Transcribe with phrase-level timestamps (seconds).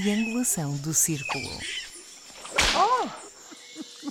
[0.00, 1.48] triangulação do círculo.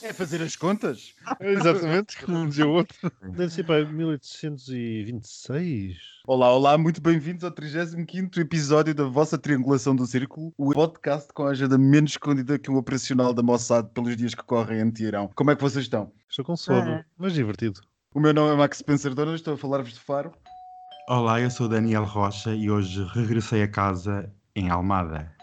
[0.01, 1.13] É fazer as contas?
[1.39, 2.97] Exatamente, como um dizia o outro.
[3.21, 5.95] Deve ser para 1826.
[6.25, 11.43] Olá, olá, muito bem-vindos ao 35 episódio da vossa Triangulação do Círculo, o podcast com
[11.43, 15.29] a agenda menos escondida que um operacional da Mossad pelos dias que correm em Teherão.
[15.35, 16.11] Como é que vocês estão?
[16.27, 17.79] Estou com sono, mas divertido.
[18.11, 20.33] O meu nome é Max Spencer Donas, estou a falar-vos de Faro.
[21.07, 25.35] Olá, eu sou Daniel Rocha e hoje regressei a casa em Almada.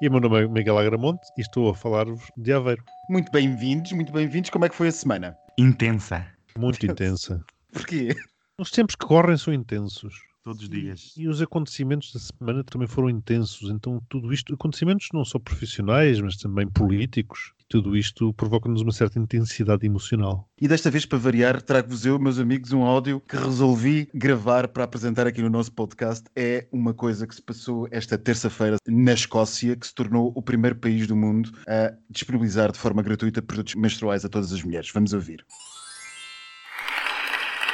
[0.00, 2.84] E o meu nome é Miguel Agramonte e estou a falar-vos de Aveiro.
[3.08, 4.48] Muito bem-vindos, muito bem-vindos.
[4.48, 5.36] Como é que foi a semana?
[5.58, 6.24] Intensa,
[6.56, 7.44] Muito intensa.
[7.72, 8.14] Porquê?
[8.58, 10.14] Os tempos que correm são intensos.
[10.48, 11.12] Todos os dias.
[11.16, 13.70] E os acontecimentos da semana também foram intensos.
[13.70, 18.92] Então, tudo isto, acontecimentos não só profissionais, mas também políticos, e tudo isto provoca-nos uma
[18.92, 20.48] certa intensidade emocional.
[20.58, 24.84] E desta vez, para variar, trago-vos eu, meus amigos, um áudio que resolvi gravar para
[24.84, 26.24] apresentar aqui no nosso podcast.
[26.34, 30.76] É uma coisa que se passou esta terça-feira na Escócia, que se tornou o primeiro
[30.76, 34.90] país do mundo a disponibilizar de forma gratuita produtos menstruais a todas as mulheres.
[34.94, 35.44] Vamos ouvir.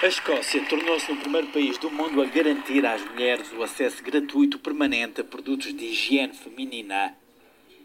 [0.04, 4.58] A Escócia tornou-se o primeiro país do mundo a garantir às mulheres o acesso gratuito
[4.58, 7.16] permanente a produtos de higiene feminina.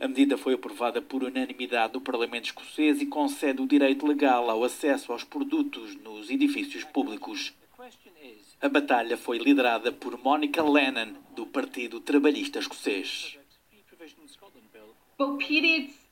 [0.01, 4.65] A medida foi aprovada por unanimidade do Parlamento escocês e concede o direito legal ao
[4.65, 7.53] acesso aos produtos nos edifícios públicos.
[8.61, 13.39] A batalha foi liderada por Monica Lennon, do Partido Trabalhista Escocês.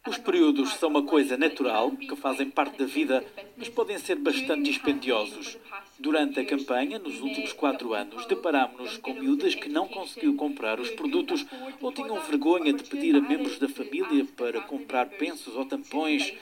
[0.07, 3.25] Os períodos são uma coisa natural, que fazem parte da vida,
[3.57, 5.57] mas podem ser bastante dispendiosos.
[5.99, 10.91] Durante a campanha, nos últimos quatro anos, deparámos-nos com miúdas que não conseguiu comprar os
[10.91, 11.45] produtos
[11.81, 16.33] ou tinham vergonha de pedir a membros da família para comprar pensos ou tampões.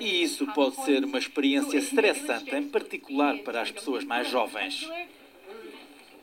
[0.00, 4.88] E isso pode ser uma experiência estressante, em particular para as pessoas mais jovens.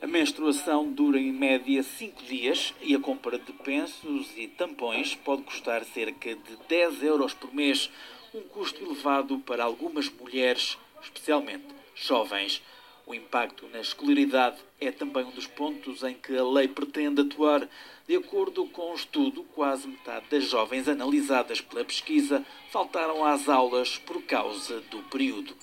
[0.00, 5.42] A menstruação dura em média 5 dias e a compra de pensos e tampões pode
[5.42, 7.90] custar cerca de 10 euros por mês,
[8.32, 11.64] um custo elevado para algumas mulheres, especialmente
[11.96, 12.62] jovens.
[13.08, 17.68] O impacto na escolaridade é também um dos pontos em que a lei pretende atuar.
[18.06, 23.98] De acordo com um estudo, quase metade das jovens analisadas pela pesquisa faltaram às aulas
[23.98, 25.56] por causa do período.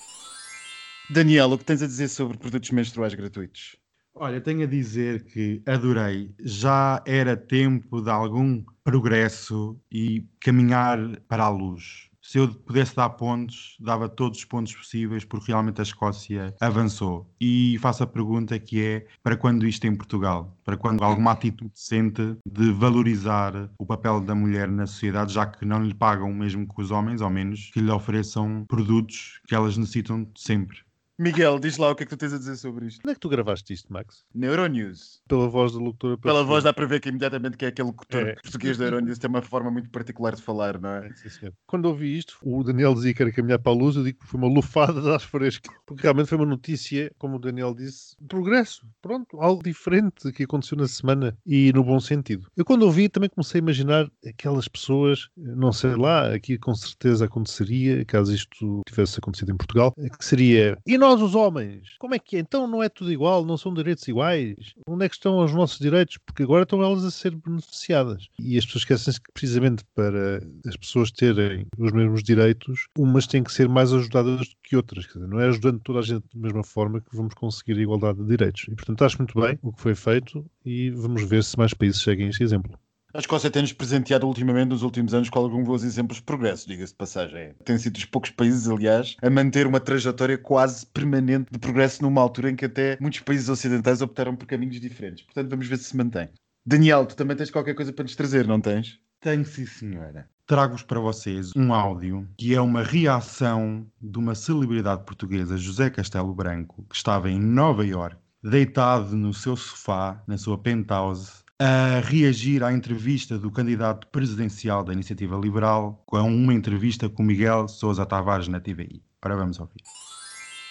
[1.08, 3.76] Daniel, o que tens a dizer sobre produtos menstruais gratuitos?
[4.18, 6.34] Olha, tenho a dizer que adorei.
[6.40, 12.08] Já era tempo de algum progresso e caminhar para a luz.
[12.22, 17.30] Se eu pudesse dar pontos, dava todos os pontos possíveis, porque realmente a Escócia avançou.
[17.40, 20.56] E faço a pergunta que é: para quando isto em Portugal?
[20.64, 25.64] Para quando alguma atitude decente de valorizar o papel da mulher na sociedade, já que
[25.66, 29.76] não lhe pagam mesmo que os homens, ao menos que lhe ofereçam produtos que elas
[29.76, 30.85] necessitam sempre.
[31.18, 33.00] Miguel, diz lá o que é que tu tens a dizer sobre isto.
[33.02, 34.24] Onde é que tu gravaste isto, Max?
[34.34, 35.22] Neuronews.
[35.26, 36.18] Pela voz da locutora.
[36.18, 38.34] Pela voz dá para ver que imediatamente que é aquele locutor É.
[38.34, 41.10] português da Euronews tem uma forma muito particular de falar, não é?
[41.14, 41.54] Sim, senhor.
[41.66, 44.26] Quando ouvi isto, o Daniel dizia que era caminhar para a luz, eu digo que
[44.26, 45.72] foi uma lufada de ar fresco.
[45.86, 48.86] Porque realmente foi uma notícia, como o Daniel disse, de progresso.
[49.00, 52.46] Pronto, algo diferente que aconteceu na semana e no bom sentido.
[52.56, 57.24] Eu quando ouvi também comecei a imaginar aquelas pessoas, não sei lá, aqui com certeza
[57.24, 61.96] aconteceria, caso isto tivesse acontecido em Portugal, que seria, e nós os homens?
[62.00, 62.40] Como é que é?
[62.40, 64.74] Então não é tudo igual, não são direitos iguais?
[64.88, 66.18] Onde é que estão os nossos direitos?
[66.18, 68.28] Porque agora estão elas a ser beneficiadas.
[68.40, 73.44] E as pessoas esquecem-se que precisamente para as pessoas terem os mesmos direitos, umas têm
[73.44, 75.04] que ser mais ajudadas do que outras.
[75.04, 78.18] Dizer, não é ajudando toda a gente da mesma forma que vamos conseguir a igualdade
[78.18, 78.64] de direitos.
[78.68, 82.02] E portanto acho muito bem o que foi feito e vamos ver se mais países
[82.02, 82.76] seguem este exemplo.
[83.16, 86.92] A Escócia tem-nos presenteado ultimamente, nos últimos anos, com alguns bons exemplos de progresso, diga-se
[86.92, 87.54] de passagem.
[87.64, 92.20] Tem sido dos poucos países, aliás, a manter uma trajetória quase permanente de progresso numa
[92.20, 95.24] altura em que até muitos países ocidentais optaram por caminhos diferentes.
[95.24, 96.28] Portanto, vamos ver se se mantém.
[96.66, 99.00] Daniel, tu também tens qualquer coisa para nos trazer, não tens?
[99.18, 100.28] Tenho sim, senhora.
[100.46, 106.34] Trago-vos para vocês um áudio que é uma reação de uma celebridade portuguesa, José Castelo
[106.34, 112.62] Branco, que estava em Nova York, deitado no seu sofá, na sua penthouse, a reagir
[112.62, 118.48] à entrevista do candidato presidencial da Iniciativa Liberal com uma entrevista com Miguel Sousa Tavares
[118.48, 119.02] na TVI.
[119.24, 119.82] Ora, vamos ouvir.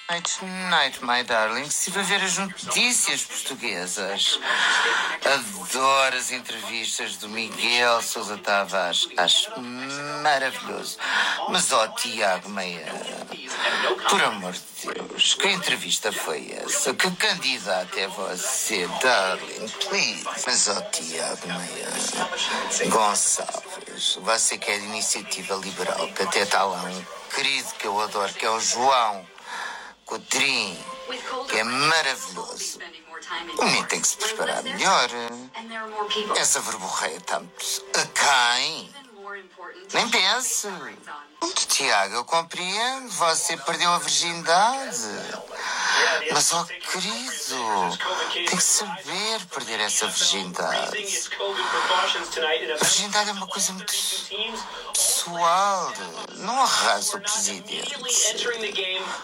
[0.08, 1.64] Night, night, my darling.
[1.64, 4.40] Estive a ver as notícias portuguesas.
[5.26, 9.10] Adoro as entrevistas do Miguel Sousa Tavares.
[9.18, 9.60] Acho
[10.22, 10.98] maravilhoso.
[11.50, 12.86] Mas, ó, Tiago Meia,
[14.08, 16.94] por amor de Deus, que entrevista foi essa?
[16.94, 19.68] Que candidato é você, darling?
[19.90, 20.24] Please.
[20.46, 26.84] Mas, ó, Tiago Meia, Gonçalves, você que é de iniciativa liberal, que até está lá
[26.84, 29.35] um querido que eu adoro, que é o João.
[30.06, 30.78] Cotrim,
[31.50, 32.80] que é maravilhoso.
[33.58, 35.10] O menino tem que se preparar melhor.
[36.38, 38.06] Essa verborreia está a
[38.56, 38.90] quem?
[39.94, 40.68] Nem pense.
[41.68, 43.10] Tiago, eu compreendo.
[43.10, 44.98] Você perdeu a virgindade.
[46.32, 47.98] Mas, ó oh, querido,
[48.34, 50.98] tem que saber perder essa virgindade.
[52.74, 53.94] A virgindade é uma coisa muito
[54.94, 55.94] pessoal.
[56.38, 57.96] Não arrasa o presidente.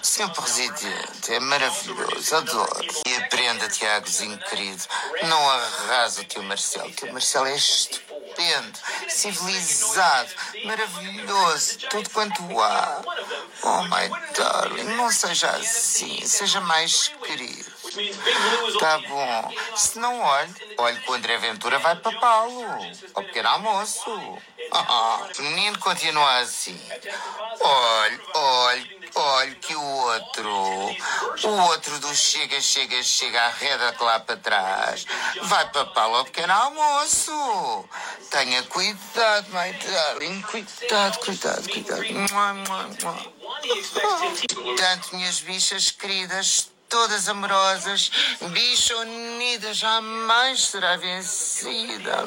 [0.01, 2.85] Senhor presidente, é maravilhoso, adoro.
[3.07, 4.83] E aprenda, Tiagozinho querido,
[5.23, 6.89] não arrasa o teu Marcelo.
[6.89, 8.10] O teu Marcelo é estupendo
[8.41, 10.29] estupendo, civilizado,
[10.65, 13.01] maravilhoso, tudo quanto há.
[13.63, 17.71] Oh, my darling, não seja assim, seja mais querido.
[18.79, 19.53] Tá bom.
[19.75, 22.63] Se não olhe, olhe que o André Ventura vai papá-lo.
[23.13, 24.37] Ao pequeno almoço.
[24.71, 26.79] Ah, o menino continua assim.
[27.59, 30.49] Olhe, olhe, olhe que o outro,
[31.43, 35.05] o outro do chega, chega, chega, arreda lá para trás.
[35.43, 37.85] Vai papá-lo ao pequeno almoço.
[38.29, 40.41] Tenha cuidado, my darling.
[40.43, 42.03] Cuidado, cuidado, cuidado.
[44.77, 48.11] Tanto, minhas bichas queridas, todas amorosas,
[48.49, 52.25] bicha unida jamais será vencida.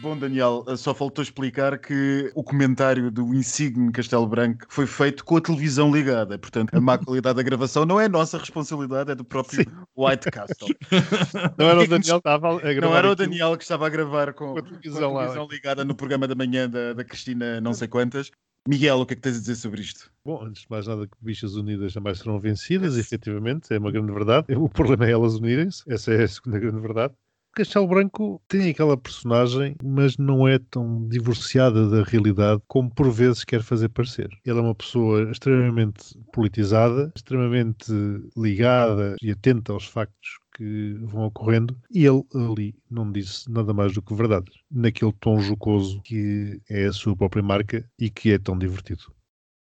[0.00, 5.22] Bom, Daniel, eh, só faltou explicar que o comentário do insigne Castelo Branco foi feito
[5.22, 6.38] com a televisão ligada.
[6.38, 9.70] Portanto, a má qualidade da gravação não é nossa responsabilidade, é do próprio Sim.
[9.94, 10.74] White Castle.
[11.58, 12.80] Não era o Daniel que estava a gravar.
[12.80, 15.48] Não era o Daniel que estava a gravar com, com a televisão, com a televisão
[15.50, 18.30] ligada no programa da manhã da, da Cristina, não sei quantas.
[18.66, 20.10] Miguel, o que é que tens a dizer sobre isto?
[20.24, 24.12] Bom, antes de mais nada, que bichas unidas jamais serão vencidas, efetivamente, é uma grande
[24.12, 24.54] verdade.
[24.54, 27.14] O problema é elas unirem-se, essa é a segunda grande verdade.
[27.52, 33.44] Castelo Branco tem aquela personagem, mas não é tão divorciada da realidade como por vezes
[33.44, 34.28] quer fazer parecer.
[34.44, 37.92] Ele é uma pessoa extremamente politizada, extremamente
[38.36, 43.92] ligada e atenta aos factos que vão ocorrendo e ele ali não disse nada mais
[43.92, 48.38] do que verdade, naquele tom jocoso que é a sua própria marca e que é
[48.38, 49.04] tão divertido.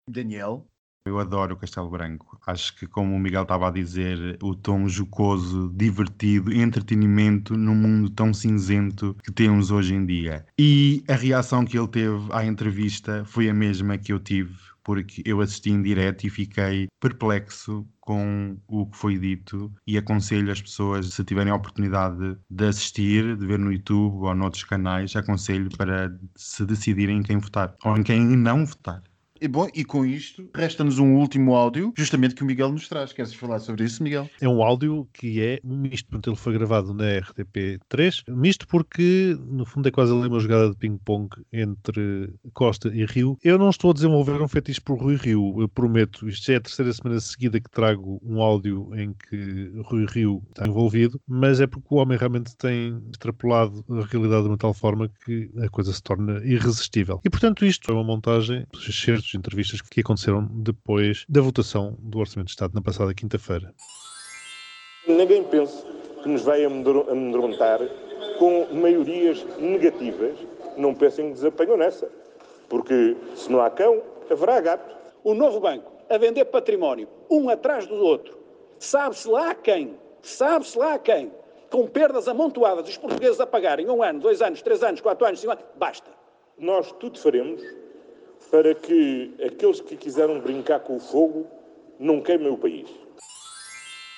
[0.10, 0.68] Daniel?
[1.08, 2.40] Eu adoro o Castelo Branco.
[2.46, 8.10] Acho que, como o Miguel estava a dizer, o tom jocoso, divertido, entretenimento num mundo
[8.10, 10.46] tão cinzento que temos hoje em dia.
[10.60, 15.22] E a reação que ele teve à entrevista foi a mesma que eu tive, porque
[15.26, 20.62] eu assisti em direto e fiquei perplexo com o que foi dito e aconselho as
[20.62, 25.70] pessoas, se tiverem a oportunidade de assistir, de ver no YouTube ou noutros canais, aconselho
[25.78, 29.04] para se decidirem em quem votar ou em quem não votar.
[29.40, 33.14] E bom, e com isto, resta-nos um último áudio, justamente que o Miguel nos traz.
[33.14, 34.30] Queres falar sobre isso, Miguel?
[34.42, 36.10] É um áudio que é misto.
[36.10, 38.24] Portanto, ele foi gravado na RTP3.
[38.30, 43.38] Misto porque, no fundo, é quase ali uma jogada de ping-pong entre Costa e Rio.
[43.44, 46.28] Eu não estou a desenvolver um fetiche por Rui Rio, eu prometo.
[46.28, 50.44] Isto já é a terceira semana seguida que trago um áudio em que Rui Rio
[50.50, 54.74] está envolvido, mas é porque o homem realmente tem extrapolado a realidade de uma tal
[54.74, 57.22] forma que a coisa se torna irresistível.
[57.24, 62.20] E, portanto, isto é uma montagem, excertos de entrevistas que aconteceram depois da votação do
[62.20, 63.74] Orçamento de Estado na passada quinta-feira.
[65.08, 65.86] Ninguém pensa
[66.22, 67.80] que nos vai amedrontar
[68.38, 70.38] com maiorias negativas.
[70.76, 72.10] Não pensem que desapanham nessa.
[72.70, 74.96] Porque se não há cão, haverá gato.
[75.24, 78.38] O novo banco a vender património, um atrás do outro.
[78.80, 81.32] Sabe-se lá a quem, sabe-se lá a quem,
[81.70, 85.40] com perdas amontoadas, os portugueses a pagarem um ano, dois anos, três anos, quatro anos,
[85.40, 86.10] cinco anos, basta.
[86.58, 87.62] Nós tudo faremos
[88.52, 91.48] para que aqueles que quiseram brincar com o fogo
[92.00, 92.88] não queimem o país.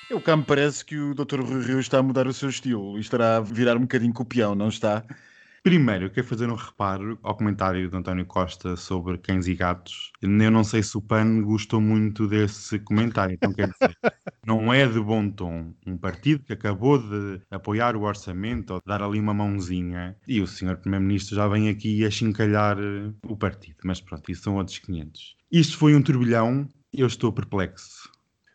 [0.09, 1.41] Eu cá me parece que o Dr.
[1.41, 4.55] Rui Rio está a mudar o seu estilo e estará a virar um bocadinho copião,
[4.55, 5.03] não está?
[5.63, 10.11] Primeiro, eu quero fazer um reparo ao comentário de António Costa sobre cães e gatos.
[10.21, 13.33] Eu não sei se o PAN gostou muito desse comentário.
[13.33, 13.97] Então, quer dizer,
[14.45, 19.01] não é de bom tom um partido que acabou de apoiar o orçamento ou dar
[19.01, 23.77] ali uma mãozinha e o senhor Primeiro-Ministro já vem aqui a chincalhar eh, o partido.
[23.83, 25.35] Mas pronto, isso são outros 500.
[25.51, 26.67] Isto foi um turbilhão.
[26.93, 28.09] Eu estou perplexo.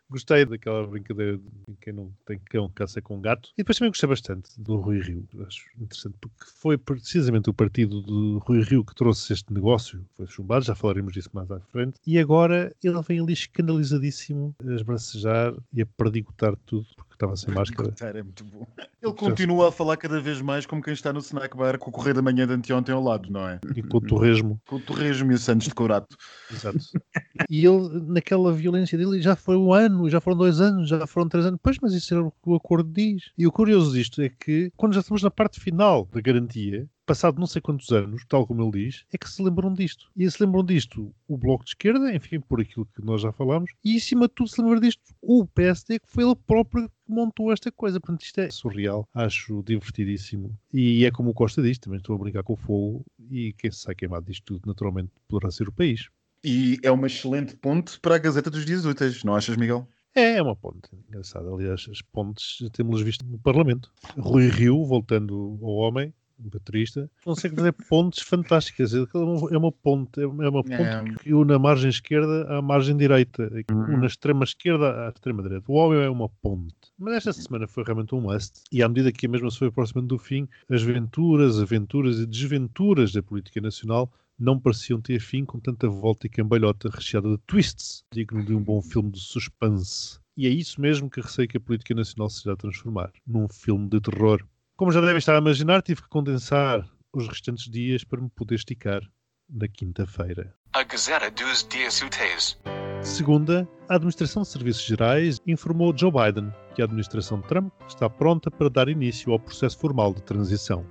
[0.09, 3.49] Gostei daquela brincadeira de quem não tem cão caça com gato.
[3.53, 5.27] E depois também gostei bastante do Rui Rio.
[5.45, 10.05] Acho interessante porque foi precisamente o partido do Rui Rio que trouxe este negócio.
[10.15, 11.99] Foi chumbado, já falaremos disso mais à frente.
[12.05, 17.53] E agora ele vem ali escandalizadíssimo a esbracejar e a perdigotar tudo porque estava sem
[17.53, 17.93] máscara.
[18.01, 18.67] É muito bom.
[19.01, 21.93] Ele continua a falar cada vez mais como quem está no snack bar com o
[21.93, 23.59] correio da manhã de anteontem ao lado, não é?
[23.75, 24.61] E com o torresmo.
[24.67, 26.15] Com o torresmo e o Santos de Courato.
[26.51, 26.79] Exato.
[27.49, 31.29] e ele, naquela violência dele, já foi um ano, já foram dois anos, já foram
[31.29, 31.59] três anos.
[31.61, 33.31] Pois, mas isso é o que o acordo diz.
[33.37, 37.39] E o curioso disto é que, quando já estamos na parte final da garantia, passado
[37.39, 40.09] não sei quantos anos, tal como ele diz, é que se lembram disto.
[40.15, 43.71] E se lembram disto o Bloco de Esquerda, enfim, por aquilo que nós já falámos,
[43.83, 47.11] e em cima de tudo se lembra disto o PSD, que foi ele próprio que
[47.11, 47.99] montou esta coisa.
[47.99, 50.57] Portanto, isto é surreal, acho divertidíssimo.
[50.73, 53.71] E é como o Costa diz, também estou a brincar com o fogo, e quem
[53.71, 56.09] se sai queimado disto tudo, naturalmente, poderá ser o país.
[56.43, 59.87] E é uma excelente ponte para a Gazeta dos Dias Úteis, não achas, Miguel?
[60.13, 60.87] É, é uma ponte.
[61.09, 61.53] Engraçado.
[61.53, 63.91] Aliás, as pontes temos visto no Parlamento.
[64.17, 68.93] Rui Rio, voltando ao homem, baterista, consegue fazer pontes fantásticas.
[68.93, 71.03] É uma ponte, é uma ponte é.
[71.21, 73.95] que une a margem esquerda à margem direita, uhum.
[73.95, 75.65] une a extrema esquerda à extrema direita.
[75.67, 76.75] O homem é uma ponte.
[76.97, 79.67] Mas esta semana foi realmente um must, e à medida que a mesma se foi
[79.67, 85.45] aproximando do fim, as venturas, aventuras e desventuras da política nacional não pareciam ter fim
[85.45, 90.19] com tanta volta e cambalhota recheada de twists, digno de um bom filme de suspense.
[90.37, 93.87] E é isso mesmo que receio que a política nacional se irá transformar, num filme
[93.87, 94.45] de terror.
[94.77, 98.55] Como já devem estar a imaginar, tive que condensar os restantes dias para me poder
[98.55, 99.01] esticar
[99.49, 100.53] na quinta-feira.
[100.73, 102.59] A Gazeta dos Dias Úteis.
[103.01, 108.51] Segunda, a Administração de Serviços Gerais informou Joe Biden que a administração Trump está pronta
[108.51, 110.85] para dar início ao processo formal de transição.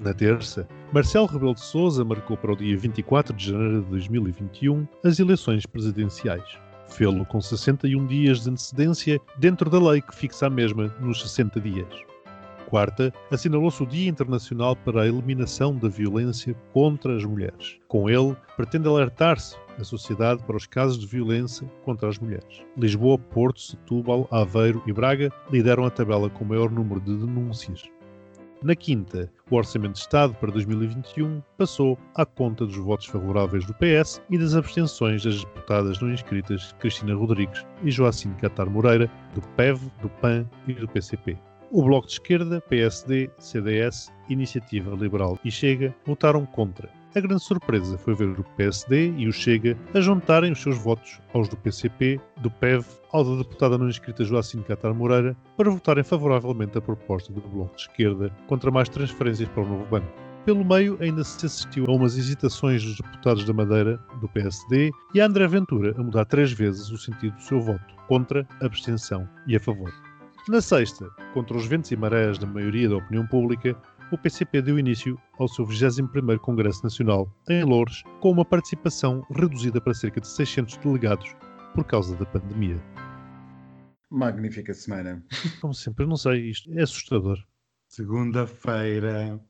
[0.00, 4.88] Na terça, Marcelo Rebelo de Sousa marcou para o dia 24 de janeiro de 2021
[5.04, 6.58] as eleições presidenciais.
[6.88, 11.60] Fê-lo com 61 dias de antecedência dentro da lei que fixa a mesma nos 60
[11.60, 12.15] dias.
[12.68, 17.78] Quarta, assinalou-se o Dia Internacional para a Eliminação da Violência contra as Mulheres.
[17.88, 22.62] Com ele, pretende alertar-se a sociedade para os casos de violência contra as mulheres.
[22.76, 27.84] Lisboa, Porto, Setúbal, Aveiro e Braga lideram a tabela com o maior número de denúncias.
[28.62, 33.74] Na quinta, o Orçamento de Estado para 2021 passou à conta dos votos favoráveis do
[33.74, 39.42] PS e das abstenções das deputadas não inscritas Cristina Rodrigues e Joacim Catar Moreira, do
[39.56, 41.38] PEV, do PAN e do PCP.
[41.72, 46.88] O Bloco de Esquerda, PSD, CDS, Iniciativa Liberal e Chega votaram contra.
[47.14, 51.20] A grande surpresa foi ver o PSD e o Chega a juntarem os seus votos
[51.34, 56.04] aos do PCP, do PEV, ao da deputada não inscrita Joacim Catar Moreira, para votarem
[56.04, 60.06] favoravelmente a proposta do Bloco de Esquerda contra mais transferências para o novo banco.
[60.44, 65.20] Pelo meio, ainda se assistiu a umas hesitações dos deputados da Madeira, do PSD, e
[65.20, 69.56] a André Ventura a mudar três vezes o sentido do seu voto, contra, abstenção e
[69.56, 69.92] a favor.
[70.48, 73.76] Na sexta, contra os ventos e marés da maioria da opinião pública,
[74.12, 79.80] o PCP deu início ao seu 21º Congresso Nacional, em Loures, com uma participação reduzida
[79.80, 81.34] para cerca de 600 delegados
[81.74, 82.80] por causa da pandemia.
[84.08, 85.20] Magnífica semana.
[85.60, 87.38] Como sempre, não sei, isto é assustador.
[87.96, 89.40] Segunda-feira.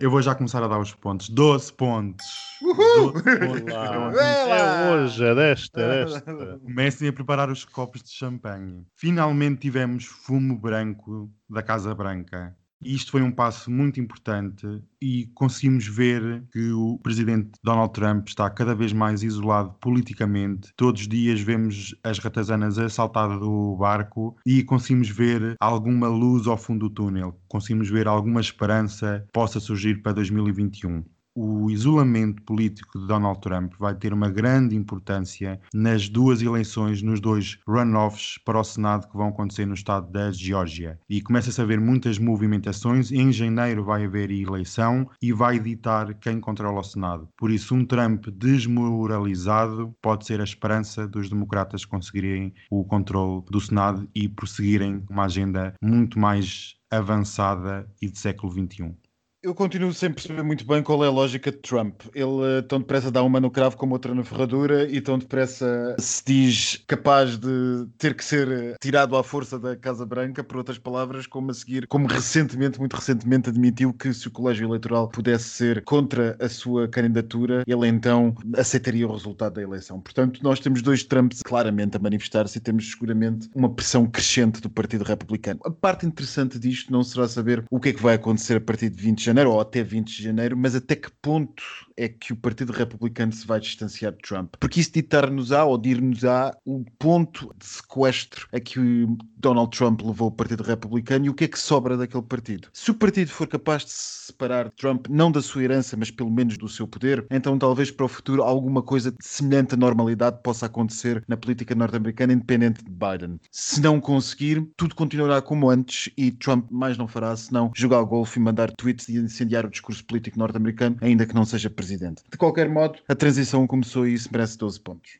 [0.00, 1.28] Eu vou já começar a dar os pontos.
[1.28, 2.26] 12 pontos.
[2.60, 3.12] Uhul!
[3.12, 4.20] 12 pontos.
[4.20, 6.58] É hoje, é desta, é desta.
[6.58, 8.84] Comecem a preparar os copos de champanhe.
[8.96, 12.56] Finalmente tivemos fumo branco da Casa Branca.
[12.82, 14.66] Isto foi um passo muito importante
[15.02, 20.72] e conseguimos ver que o presidente Donald Trump está cada vez mais isolado politicamente.
[20.76, 26.46] Todos os dias vemos as ratazanas a saltar do barco e conseguimos ver alguma luz
[26.46, 27.38] ao fundo do túnel.
[27.48, 33.94] Conseguimos ver alguma esperança possa surgir para 2021 o isolamento político de Donald Trump vai
[33.94, 39.28] ter uma grande importância nas duas eleições, nos dois runoffs para o Senado que vão
[39.28, 40.98] acontecer no estado da Geórgia.
[41.08, 43.12] E começa-se a haver muitas movimentações.
[43.12, 47.28] Em janeiro vai haver eleição e vai ditar quem controla o Senado.
[47.36, 53.60] Por isso, um Trump desmoralizado pode ser a esperança dos democratas conseguirem o controle do
[53.60, 58.94] Senado e prosseguirem uma agenda muito mais avançada e de século XXI.
[59.42, 62.02] Eu continuo sem perceber muito bem qual é a lógica de Trump.
[62.14, 65.96] Ele uh, tão depressa dá uma no cravo como outra na ferradura e tão depressa
[65.98, 70.58] se diz capaz de ter que ser eh, tirado à força da Casa Branca, por
[70.58, 75.08] outras palavras, como a seguir, como recentemente, muito recentemente, admitiu que se o colégio eleitoral
[75.08, 80.02] pudesse ser contra a sua candidatura, ele então aceitaria o resultado da eleição.
[80.02, 84.68] Portanto, nós temos dois Trumps claramente a manifestar-se e temos seguramente uma pressão crescente do
[84.68, 85.60] Partido Republicano.
[85.64, 88.90] A parte interessante disto não será saber o que é que vai acontecer a partir
[88.90, 91.62] de 20 de janeiro ou até 20 de janeiro, mas até que ponto
[92.00, 94.54] é que o Partido Republicano se vai distanciar de Trump?
[94.58, 100.32] Porque isso ditar-nos-á ou dir-nos-á o ponto de sequestro a que Donald Trump levou o
[100.32, 102.68] Partido Republicano e o que é que sobra daquele partido.
[102.72, 106.30] Se o partido for capaz de se separar Trump, não da sua herança, mas pelo
[106.30, 110.66] menos do seu poder, então talvez para o futuro alguma coisa semelhante à normalidade possa
[110.66, 113.38] acontecer na política norte-americana, independente de Biden.
[113.50, 118.38] Se não conseguir, tudo continuará como antes e Trump mais não fará senão jogar golfe
[118.38, 121.89] e mandar tweets e incendiar o discurso político norte-americano, ainda que não seja presidente.
[122.30, 125.10] De qualquer modo, a transição começou e isso merece 12 pontos.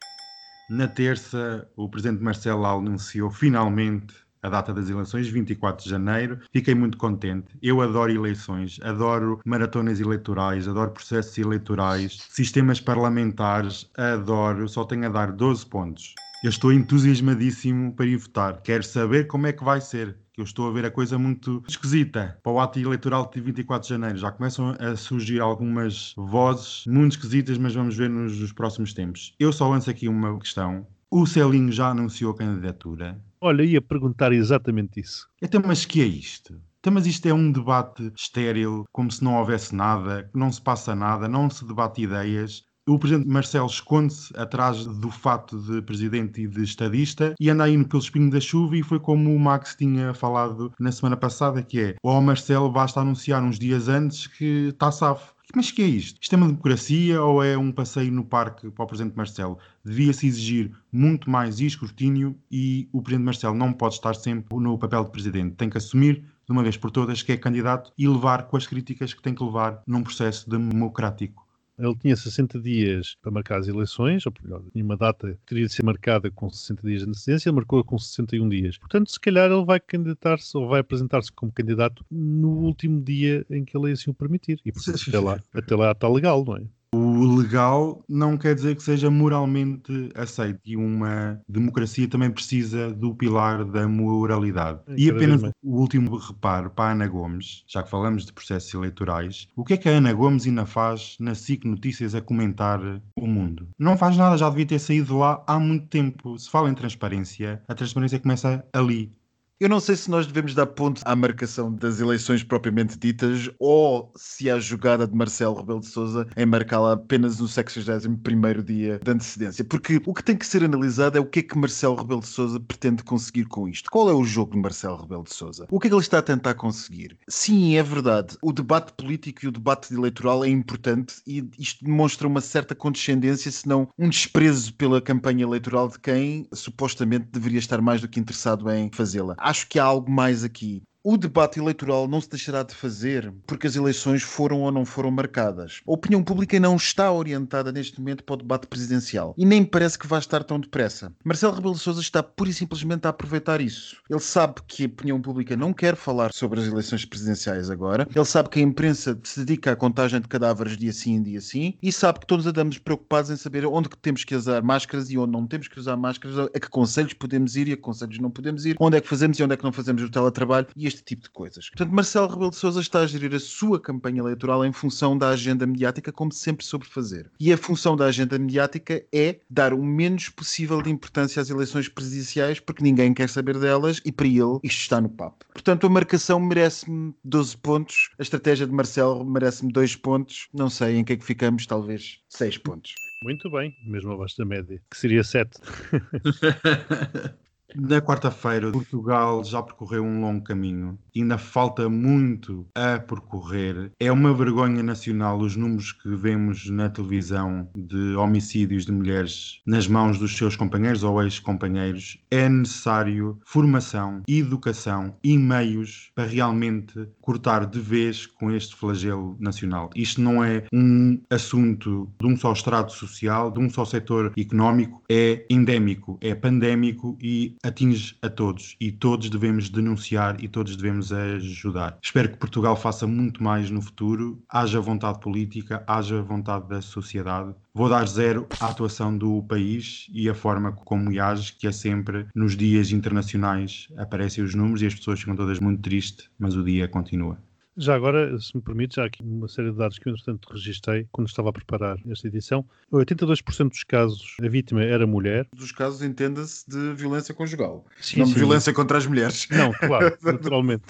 [0.69, 6.41] Na terça, o presidente Marcelo anunciou finalmente a data das eleições, 24 de janeiro.
[6.53, 7.49] Fiquei muito contente.
[7.62, 14.69] Eu adoro eleições, adoro maratonas eleitorais, adoro processos eleitorais, sistemas parlamentares, adoro.
[14.69, 16.15] Só tenho a dar 12 pontos.
[16.43, 18.62] Eu estou entusiasmadíssimo para ir votar.
[18.62, 20.17] Quero saber como é que vai ser.
[20.40, 23.94] Eu estou a ver a coisa muito esquisita para o ato eleitoral de 24 de
[23.94, 24.16] janeiro.
[24.16, 29.35] Já começam a surgir algumas vozes muito esquisitas, mas vamos ver nos, nos próximos tempos.
[29.38, 30.87] Eu só lanço aqui uma questão.
[31.11, 33.23] O Celinho já anunciou a candidatura.
[33.38, 35.28] Olha, ia perguntar exatamente isso.
[35.42, 36.59] Então, mas que é isto?
[36.78, 40.94] Então, mas isto é um debate estéril, como se não houvesse nada, não se passa
[40.94, 42.64] nada, não se debate ideias.
[42.89, 47.85] O presidente Marcelo esconde-se atrás do fato de presidente e de estadista e anda aí
[47.85, 51.79] pelo espinho da chuva e foi como o Max tinha falado na semana passada, que
[51.79, 55.35] é, o Marcelo basta anunciar uns dias antes que está safo.
[55.55, 56.19] Mas que é isto?
[56.23, 59.59] Isto é uma democracia ou é um passeio no parque para o Presidente Marcelo?
[59.85, 65.05] Devia-se exigir muito mais escrutínio e o Presidente Marcelo não pode estar sempre no papel
[65.05, 65.57] de Presidente.
[65.57, 68.67] Tem que assumir de uma vez por todas que é candidato e levar com as
[68.67, 71.50] críticas que tem que levar num processo democrático.
[71.81, 75.67] Ele tinha 60 dias para marcar as eleições, ou melhor, tinha uma data que teria
[75.67, 78.77] de ser marcada com 60 dias de antecedência, marcou-a com 61 dias.
[78.79, 83.65] Portanto, se calhar ele vai candidatar-se ou vai apresentar-se como candidato no último dia em
[83.65, 84.61] que a lei assim o permitir.
[84.65, 86.65] E portanto, até lá, até lá está legal, não é?
[86.92, 93.14] O legal não quer dizer que seja moralmente aceito e uma democracia também precisa do
[93.14, 94.80] pilar da moralidade.
[94.88, 98.75] É, e apenas o último reparo para a Ana Gomes, já que falamos de processos
[98.75, 102.80] eleitorais, o que é que a Ana Gomes ainda faz na SIC Notícias a comentar
[103.16, 103.68] o mundo?
[103.78, 106.37] Não faz nada, já devia ter saído lá há muito tempo.
[106.38, 109.12] Se fala em transparência, a transparência começa ali,
[109.61, 114.11] eu não sei se nós devemos dar ponto à marcação das eleições propriamente ditas ou
[114.17, 119.11] se há jogada de Marcelo Rebelo de Sousa em marcá-la apenas no 61º dia de
[119.11, 119.62] antecedência.
[119.62, 122.29] Porque o que tem que ser analisado é o que é que Marcelo Rebelo de
[122.29, 123.90] Sousa pretende conseguir com isto.
[123.90, 125.67] Qual é o jogo de Marcelo Rebelo de Sousa?
[125.71, 127.19] O que é que ele está a tentar conseguir?
[127.29, 128.38] Sim, é verdade.
[128.40, 133.52] O debate político e o debate eleitoral é importante e isto demonstra uma certa condescendência,
[133.52, 138.18] se não um desprezo pela campanha eleitoral de quem supostamente deveria estar mais do que
[138.18, 140.83] interessado em fazê-la acho que há algo mais aqui.
[141.03, 145.11] O debate eleitoral não se deixará de fazer porque as eleições foram ou não foram
[145.11, 145.81] marcadas.
[145.89, 149.99] A opinião pública não está orientada neste momento para o debate presidencial e nem parece
[149.99, 151.11] que vai estar tão depressa.
[151.25, 153.97] Marcelo Rebelo de Sousa está pura e simplesmente a aproveitar isso.
[154.11, 158.07] Ele sabe que a opinião pública não quer falar sobre as eleições presidenciais agora.
[158.15, 161.79] Ele sabe que a imprensa se dedica à contagem de cadáveres dia sim, dia sim
[161.83, 165.17] e sabe que todos andamos preocupados em saber onde que temos que usar máscaras e
[165.17, 168.19] onde não temos que usar máscaras, a que conselhos podemos ir e a que conselhos
[168.19, 170.67] não podemos ir, onde é que fazemos e onde é que não fazemos o teletrabalho
[170.77, 171.70] e este tipo de coisas.
[171.70, 175.31] Portanto, Marcelo Rebelo de Sousa está a gerir a sua campanha eleitoral em função da
[175.31, 177.31] agenda mediática, como sempre soube fazer.
[177.40, 181.88] E a função da agenda mediática é dar o menos possível de importância às eleições
[181.88, 185.44] presidenciais, porque ninguém quer saber delas e para ele isto está no papo.
[185.53, 190.96] Portanto, a marcação merece-me 12 pontos, a estratégia de Marcelo merece-me 2 pontos, não sei
[190.96, 192.94] em que é que ficamos, talvez 6 pontos.
[193.22, 195.50] Muito bem, mesmo abaixo da média, que seria 7.
[197.74, 200.98] Na quarta-feira, Portugal já percorreu um longo caminho.
[201.14, 203.92] Ainda falta muito a percorrer.
[204.00, 209.87] É uma vergonha nacional os números que vemos na televisão de homicídios de mulheres nas
[209.87, 212.18] mãos dos seus companheiros ou ex-companheiros.
[212.30, 219.90] É necessário formação, educação e meios para realmente cortar de vez com este flagelo nacional.
[219.94, 225.02] Isto não é um assunto de um só estrato social, de um só setor económico,
[225.09, 231.12] é endémico, é pandémico e atinge a todos e todos devemos denunciar e todos devemos
[231.12, 231.99] ajudar.
[232.03, 237.55] Espero que Portugal faça muito mais no futuro, haja vontade política, haja vontade da sociedade.
[237.75, 242.27] Vou dar zero à atuação do país e a forma como age, que é sempre
[242.35, 246.64] nos dias internacionais aparecem os números e as pessoas ficam todas muito tristes, mas o
[246.64, 247.38] dia continua.
[247.76, 251.06] Já agora, se me permite, já aqui uma série de dados que eu, entretanto, registrei
[251.12, 252.64] quando estava a preparar esta edição.
[252.92, 255.48] 82% dos casos, a vítima era mulher.
[255.54, 257.87] Dos casos, entenda-se de violência conjugal.
[258.00, 258.33] Sim, não sim.
[258.33, 259.46] de violência contra as mulheres.
[259.50, 260.85] Não, claro, naturalmente.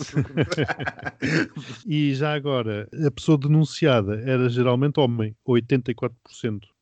[1.86, 6.10] e já agora, a pessoa denunciada era geralmente homem, 84%.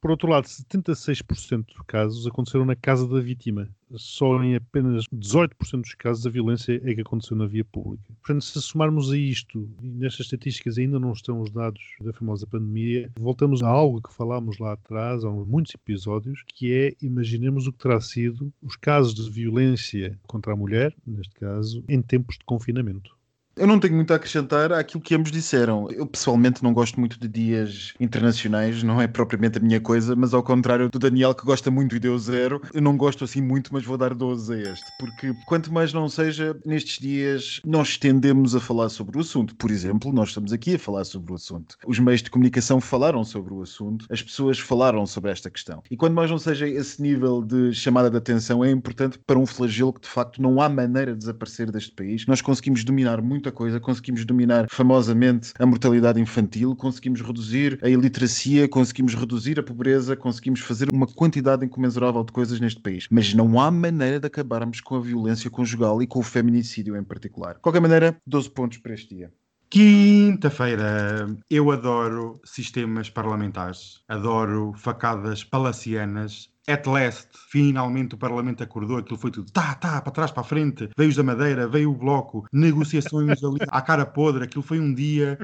[0.00, 3.68] Por outro lado, 76% dos casos aconteceram na casa da vítima.
[3.96, 8.04] Só em apenas 18% dos casos a violência é que aconteceu na via pública.
[8.22, 12.46] Portanto, se somarmos a isto, e nestas estatísticas ainda não estão os dados da famosa
[12.46, 17.72] pandemia, voltamos a algo que falámos lá atrás, há muitos episódios, que é, imaginemos o
[17.72, 22.44] que terá sido os casos de violência contra a mulher, neste caso, em tempos de
[22.44, 23.17] confinamento.
[23.59, 25.90] Eu não tenho muito a acrescentar àquilo que ambos disseram.
[25.90, 30.33] Eu pessoalmente não gosto muito de dias internacionais, não é propriamente a minha coisa, mas
[30.33, 33.73] ao contrário do Daniel que gosta muito e deu zero, eu não gosto assim muito,
[33.73, 34.87] mas vou dar 12 a este.
[35.01, 39.57] Porque quanto mais não seja, nestes dias nós estendemos a falar sobre o assunto.
[39.57, 41.77] Por exemplo, nós estamos aqui a falar sobre o assunto.
[41.85, 45.83] Os meios de comunicação falaram sobre o assunto, as pessoas falaram sobre esta questão.
[45.90, 49.47] E quando mais não seja esse nível de chamada de atenção, é importante para um
[49.47, 52.25] flagelo que de facto não há maneira de desaparecer deste país.
[52.25, 58.68] Nós conseguimos dominar muita coisa, conseguimos dominar famosamente a mortalidade infantil, conseguimos reduzir a iliteracia,
[58.68, 63.06] conseguimos reduzir a pobreza, conseguimos fazer uma quantidade incomensurável de coisas neste país.
[63.11, 67.04] Mas não há maneira de acabarmos com a violência conjugal e com o feminicídio em
[67.04, 67.54] particular.
[67.54, 69.32] De qualquer maneira, 12 pontos para este dia.
[69.70, 76.48] Quinta-feira, eu adoro sistemas parlamentares, adoro facadas palacianas.
[76.66, 80.44] At last, finalmente o Parlamento acordou, aquilo foi tudo tá, tá, para trás, para a
[80.44, 84.81] frente, veio os da Madeira, veio o Bloco, negociações ali à cara podre, aquilo foi
[84.81, 85.38] um dia.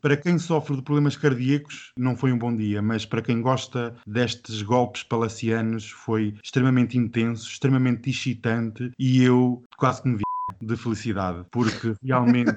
[0.00, 3.94] Para quem sofre de problemas cardíacos, não foi um bom dia, mas para quem gosta
[4.06, 8.90] destes golpes palacianos, foi extremamente intenso, extremamente excitante.
[8.98, 10.26] E eu quase que me vi
[10.60, 12.56] de felicidade, porque realmente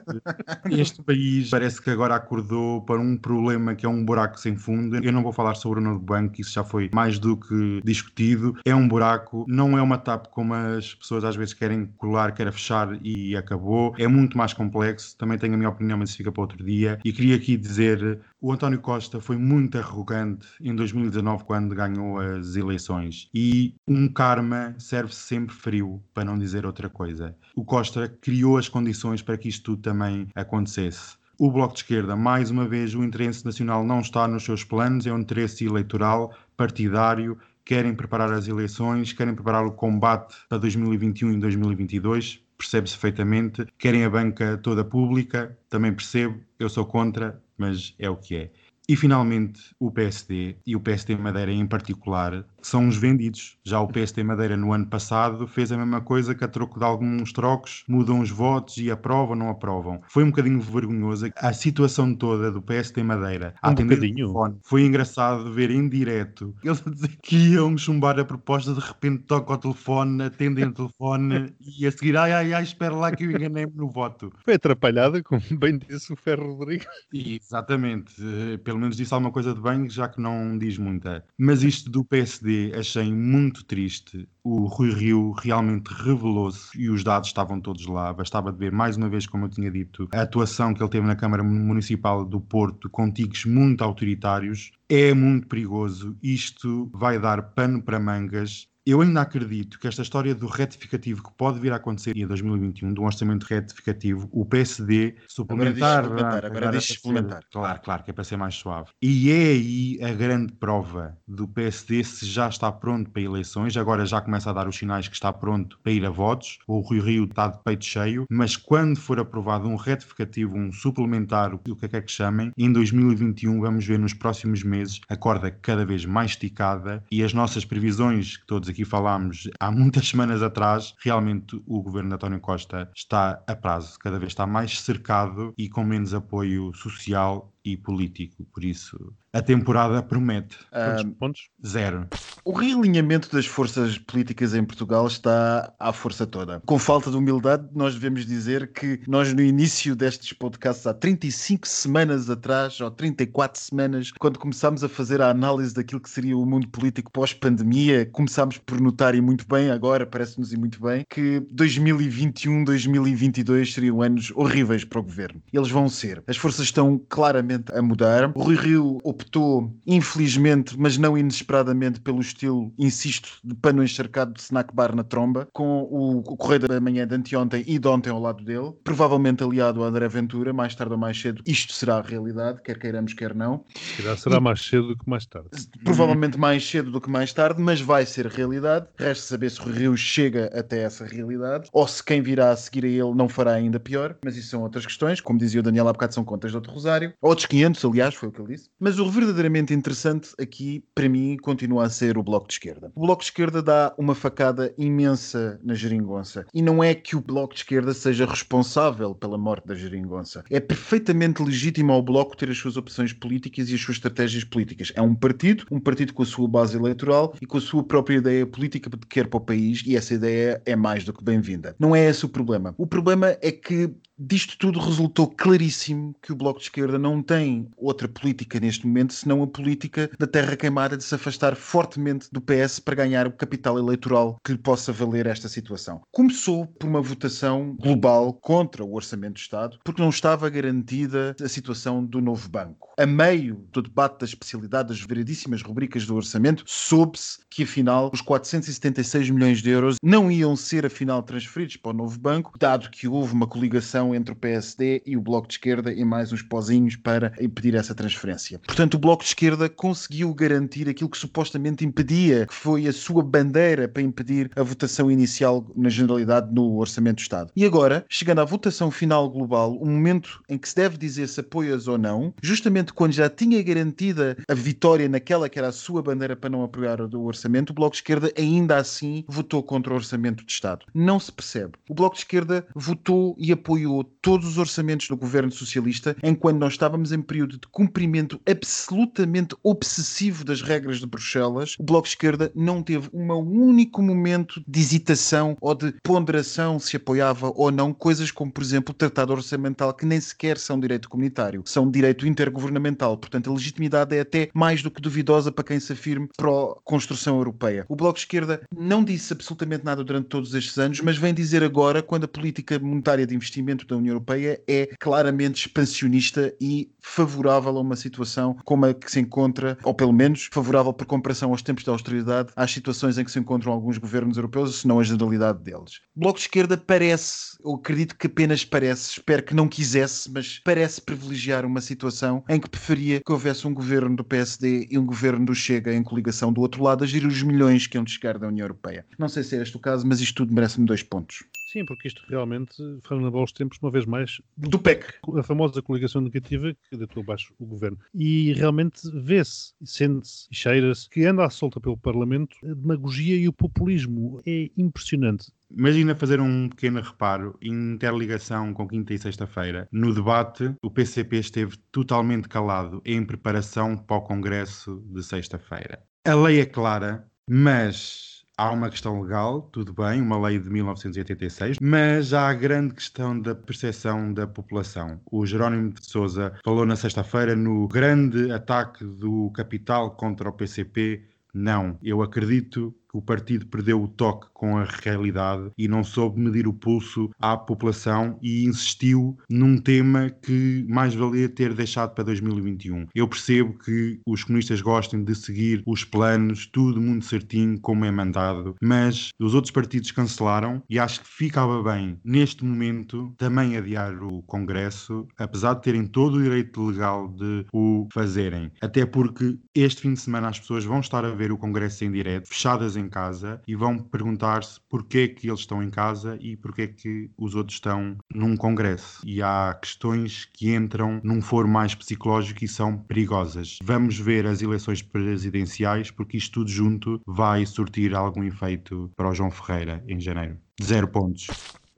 [0.69, 5.03] este país parece que agora acordou para um problema que é um buraco sem fundo.
[5.03, 8.55] Eu não vou falar sobre o novo banco, isso já foi mais do que discutido.
[8.63, 12.51] É um buraco, não é uma TAP como as pessoas às vezes querem colar, querem
[12.51, 13.95] fechar e acabou.
[13.97, 15.17] É muito mais complexo.
[15.17, 16.99] Também tenho a minha opinião, mas isso fica para outro dia.
[17.03, 22.55] E queria aqui dizer o António Costa foi muito arrogante em 2019 quando ganhou as
[22.55, 27.35] eleições e um karma serve sempre frio, para não dizer outra coisa.
[27.55, 27.78] O Costa
[28.21, 31.17] criou as condições para que isto tudo também acontecesse.
[31.37, 35.07] O Bloco de Esquerda, mais uma vez, o interesse nacional não está nos seus planos,
[35.07, 41.33] é um interesse eleitoral, partidário, querem preparar as eleições, querem preparar o combate para 2021
[41.33, 43.65] e 2022, percebe-se perfeitamente.
[43.77, 48.51] Querem a banca toda pública, também percebo, eu sou contra, mas é o que é.
[48.89, 53.55] E finalmente o PSD, e o PSD Madeira em particular, são os vendidos.
[53.63, 56.83] Já o PSD Madeira no ano passado fez a mesma coisa que a troco de
[56.83, 60.01] alguns trocos, mudam os votos e aprovam, não aprovam.
[60.07, 63.53] Foi um bocadinho vergonhoso a situação toda do PSD Madeira.
[63.63, 64.33] Um bocadinho.
[64.63, 69.53] Foi engraçado ver em direto eles dizer que iam chumbar a proposta, de repente toca
[69.53, 73.29] o telefone, atendem o telefone e a seguir, ai, ai, ai, espera lá que eu
[73.29, 74.33] enganei-me no voto.
[74.43, 76.87] Foi atrapalhada, como bem disse o Ferro Rodrigues.
[77.13, 78.15] Exatamente.
[78.63, 81.23] Pelo menos disse alguma coisa de bem, já que não diz muita.
[81.37, 84.27] Mas isto do PSD achei muito triste.
[84.43, 88.13] O Rui Rio realmente revelou-se e os dados estavam todos lá.
[88.13, 91.05] Bastava de ver, mais uma vez, como eu tinha dito, a atuação que ele teve
[91.05, 94.71] na Câmara Municipal do Porto com tigres muito autoritários.
[94.87, 96.17] É muito perigoso.
[96.23, 101.31] Isto vai dar pano para mangas eu ainda acredito que esta história do retificativo que
[101.33, 106.05] pode vir a acontecer em 2021, do orçamento retificativo, o PSD suplementar.
[106.05, 106.45] Agora diz suplementar.
[106.45, 107.43] Agora diz suplementar.
[107.51, 108.89] Claro, claro, que é para ser mais suave.
[109.01, 113.77] E é aí a grande prova do PSD se já está pronto para eleições.
[113.77, 116.59] Agora já começa a dar os sinais que está pronto para ir a votos.
[116.67, 118.25] O Rui Rio está de peito cheio.
[118.29, 122.51] Mas quando for aprovado um retificativo, um suplementar, o que é que é que chamem,
[122.57, 127.33] em 2021 vamos ver nos próximos meses a corda cada vez mais esticada e as
[127.33, 132.39] nossas previsões que todos aqui falámos há muitas semanas atrás, realmente o governo de António
[132.39, 137.75] Costa está a prazo, cada vez está mais cercado e com menos apoio social e
[137.77, 138.45] político.
[138.53, 140.57] Por isso, a temporada promete.
[140.71, 141.49] Quantos pontos?
[141.65, 142.07] Zero.
[142.43, 146.61] O realinhamento das forças políticas em Portugal está à força toda.
[146.65, 151.67] Com falta de humildade, nós devemos dizer que nós, no início destes podcasts, há 35
[151.67, 156.45] semanas atrás, ou 34 semanas, quando começámos a fazer a análise daquilo que seria o
[156.45, 161.39] mundo político pós-pandemia, começámos por notar, e muito bem, agora parece-nos e muito bem, que
[161.51, 165.41] 2021, 2022 seriam anos horríveis para o governo.
[165.51, 166.23] Eles vão ser.
[166.25, 168.31] As forças estão claramente a mudar.
[168.35, 174.41] O Rui Rio optou, infelizmente, mas não inesperadamente, pelo estilo, insisto, de pano encharcado de
[174.41, 178.09] snack bar na tromba, com o, o Correio da Manhã de anteontem e de ontem
[178.09, 181.97] ao lado dele, provavelmente aliado a André Ventura, mais tarde ou mais cedo, isto será
[181.97, 183.63] a realidade, quer queiramos, quer não.
[183.95, 185.49] Será, será e, mais cedo do que mais tarde.
[185.83, 188.87] Provavelmente mais cedo do que mais tarde, mas vai ser realidade.
[188.97, 192.85] Resta saber se o Rio chega até essa realidade, ou se quem virá a seguir
[192.85, 195.21] a ele não fará ainda pior, mas isso são outras questões.
[195.21, 197.13] Como dizia o Daniel há bocado, são contas de outro rosário.
[197.39, 198.69] Outros 500, aliás, foi o que ele disse.
[198.77, 202.91] Mas o verdadeiramente interessante aqui, para mim, continua a ser o Bloco de Esquerda.
[202.93, 206.45] O Bloco de Esquerda dá uma facada imensa na geringonça.
[206.53, 210.43] E não é que o Bloco de Esquerda seja responsável pela morte da geringonça.
[210.49, 214.91] É perfeitamente legítimo ao Bloco ter as suas opções políticas e as suas estratégias políticas.
[214.93, 218.17] É um partido, um partido com a sua base eleitoral e com a sua própria
[218.17, 221.73] ideia política que quer para o país e essa ideia é mais do que bem-vinda.
[221.79, 222.75] Não é esse o problema.
[222.77, 227.69] O problema é que Disto tudo resultou claríssimo que o Bloco de Esquerda não tem
[227.77, 232.41] outra política neste momento senão a política da terra queimada de se afastar fortemente do
[232.41, 236.01] PS para ganhar o capital eleitoral que lhe possa valer esta situação.
[236.11, 241.47] Começou por uma votação global contra o Orçamento do Estado, porque não estava garantida a
[241.47, 242.89] situação do novo banco.
[242.99, 248.19] A meio do debate da especialidade das veridíssimas rubricas do orçamento, soube-se que afinal os
[248.19, 253.07] 476 milhões de euros não iam ser afinal transferidos para o novo banco, dado que
[253.07, 256.95] houve uma coligação entre o PSD e o Bloco de Esquerda e mais uns pozinhos
[256.95, 258.59] para impedir essa transferência.
[258.59, 263.23] Portanto, o Bloco de Esquerda conseguiu garantir aquilo que supostamente impedia, que foi a sua
[263.23, 267.51] bandeira para impedir a votação inicial na generalidade no Orçamento do Estado.
[267.55, 271.27] E agora, chegando à votação final global, o um momento em que se deve dizer
[271.27, 275.73] se apoias ou não, justamente quando já tinha garantida a vitória naquela que era a
[275.73, 279.93] sua bandeira para não apoiar o orçamento, o Bloco de Esquerda ainda assim votou contra
[279.93, 280.85] o Orçamento de Estado.
[280.93, 281.73] Não se percebe.
[281.89, 286.73] O Bloco de Esquerda votou e apoiou todos os orçamentos do governo socialista enquanto nós
[286.73, 291.75] estávamos em período de cumprimento absolutamente obsessivo das regras de Bruxelas.
[291.79, 296.95] O Bloco de Esquerda não teve um único momento de hesitação ou de ponderação se
[296.95, 301.09] apoiava ou não coisas como, por exemplo, o Tratado Orçamental, que nem sequer são direito
[301.09, 303.17] comunitário, são direito intergovernamental.
[303.17, 307.85] Portanto, a legitimidade é até mais do que duvidosa para quem se afirme pró-construção europeia.
[307.87, 311.63] O Bloco de Esquerda não disse absolutamente nada durante todos estes anos, mas vem dizer
[311.63, 317.77] agora, quando a política monetária de investimento da União Europeia é claramente expansionista e favorável
[317.77, 321.61] a uma situação como a que se encontra, ou pelo menos favorável por comparação aos
[321.61, 325.03] tempos de austeridade, às situações em que se encontram alguns governos europeus, se não a
[325.03, 326.01] generalidade deles.
[326.15, 330.59] O Bloco de Esquerda parece, eu acredito que apenas parece, espero que não quisesse, mas
[330.63, 335.05] parece privilegiar uma situação em que preferia que houvesse um governo do PSD e um
[335.05, 338.37] governo do Chega em coligação do outro lado a gerir os milhões que iam chegar
[338.37, 339.05] da União Europeia.
[339.17, 341.43] Não sei se é este o caso, mas isto tudo merece-me dois pontos.
[341.71, 345.05] Sim, porque isto realmente foi lembrar os tempos, uma vez mais, do PEC.
[345.37, 347.99] A famosa coligação negativa que deitou abaixo o governo.
[348.11, 353.47] E realmente vê-se, sente-se e cheira-se que anda à solta pelo Parlamento a demagogia e
[353.47, 354.41] o populismo.
[354.47, 355.51] É impressionante.
[355.69, 359.87] Imagina fazer um pequeno reparo, interligação com quinta e sexta-feira.
[359.91, 366.01] No debate, o PCP esteve totalmente calado em preparação para o Congresso de sexta-feira.
[366.25, 371.77] A lei é clara, mas há uma questão legal, tudo bem, uma lei de 1986,
[371.81, 375.21] mas há a grande questão da percepção da população.
[375.31, 381.23] O Jerónimo de Sousa falou na sexta-feira no grande ataque do capital contra o PCP.
[381.53, 386.39] Não, eu acredito que o partido perdeu o toque com a realidade e não soube
[386.39, 392.25] medir o pulso à população e insistiu num tema que mais valia ter deixado para
[392.25, 393.07] 2021.
[393.15, 398.11] Eu percebo que os comunistas gostem de seguir os planos, tudo muito certinho, como é
[398.11, 404.21] mandado, mas os outros partidos cancelaram e acho que ficava bem, neste momento, também adiar
[404.23, 408.71] o Congresso, apesar de terem todo o direito legal de o fazerem.
[408.81, 412.11] Até porque este fim de semana as pessoas vão estar a ver o Congresso em
[412.11, 416.87] direto, fechadas em casa e vão perguntar-se porquê que eles estão em casa e porquê
[416.87, 419.21] que os outros estão num congresso.
[419.23, 423.77] E há questões que entram num foro mais psicológico e são perigosas.
[423.83, 429.33] Vamos ver as eleições presidenciais porque isto tudo junto vai surtir algum efeito para o
[429.33, 430.57] João Ferreira em janeiro.
[430.81, 431.47] Zero pontos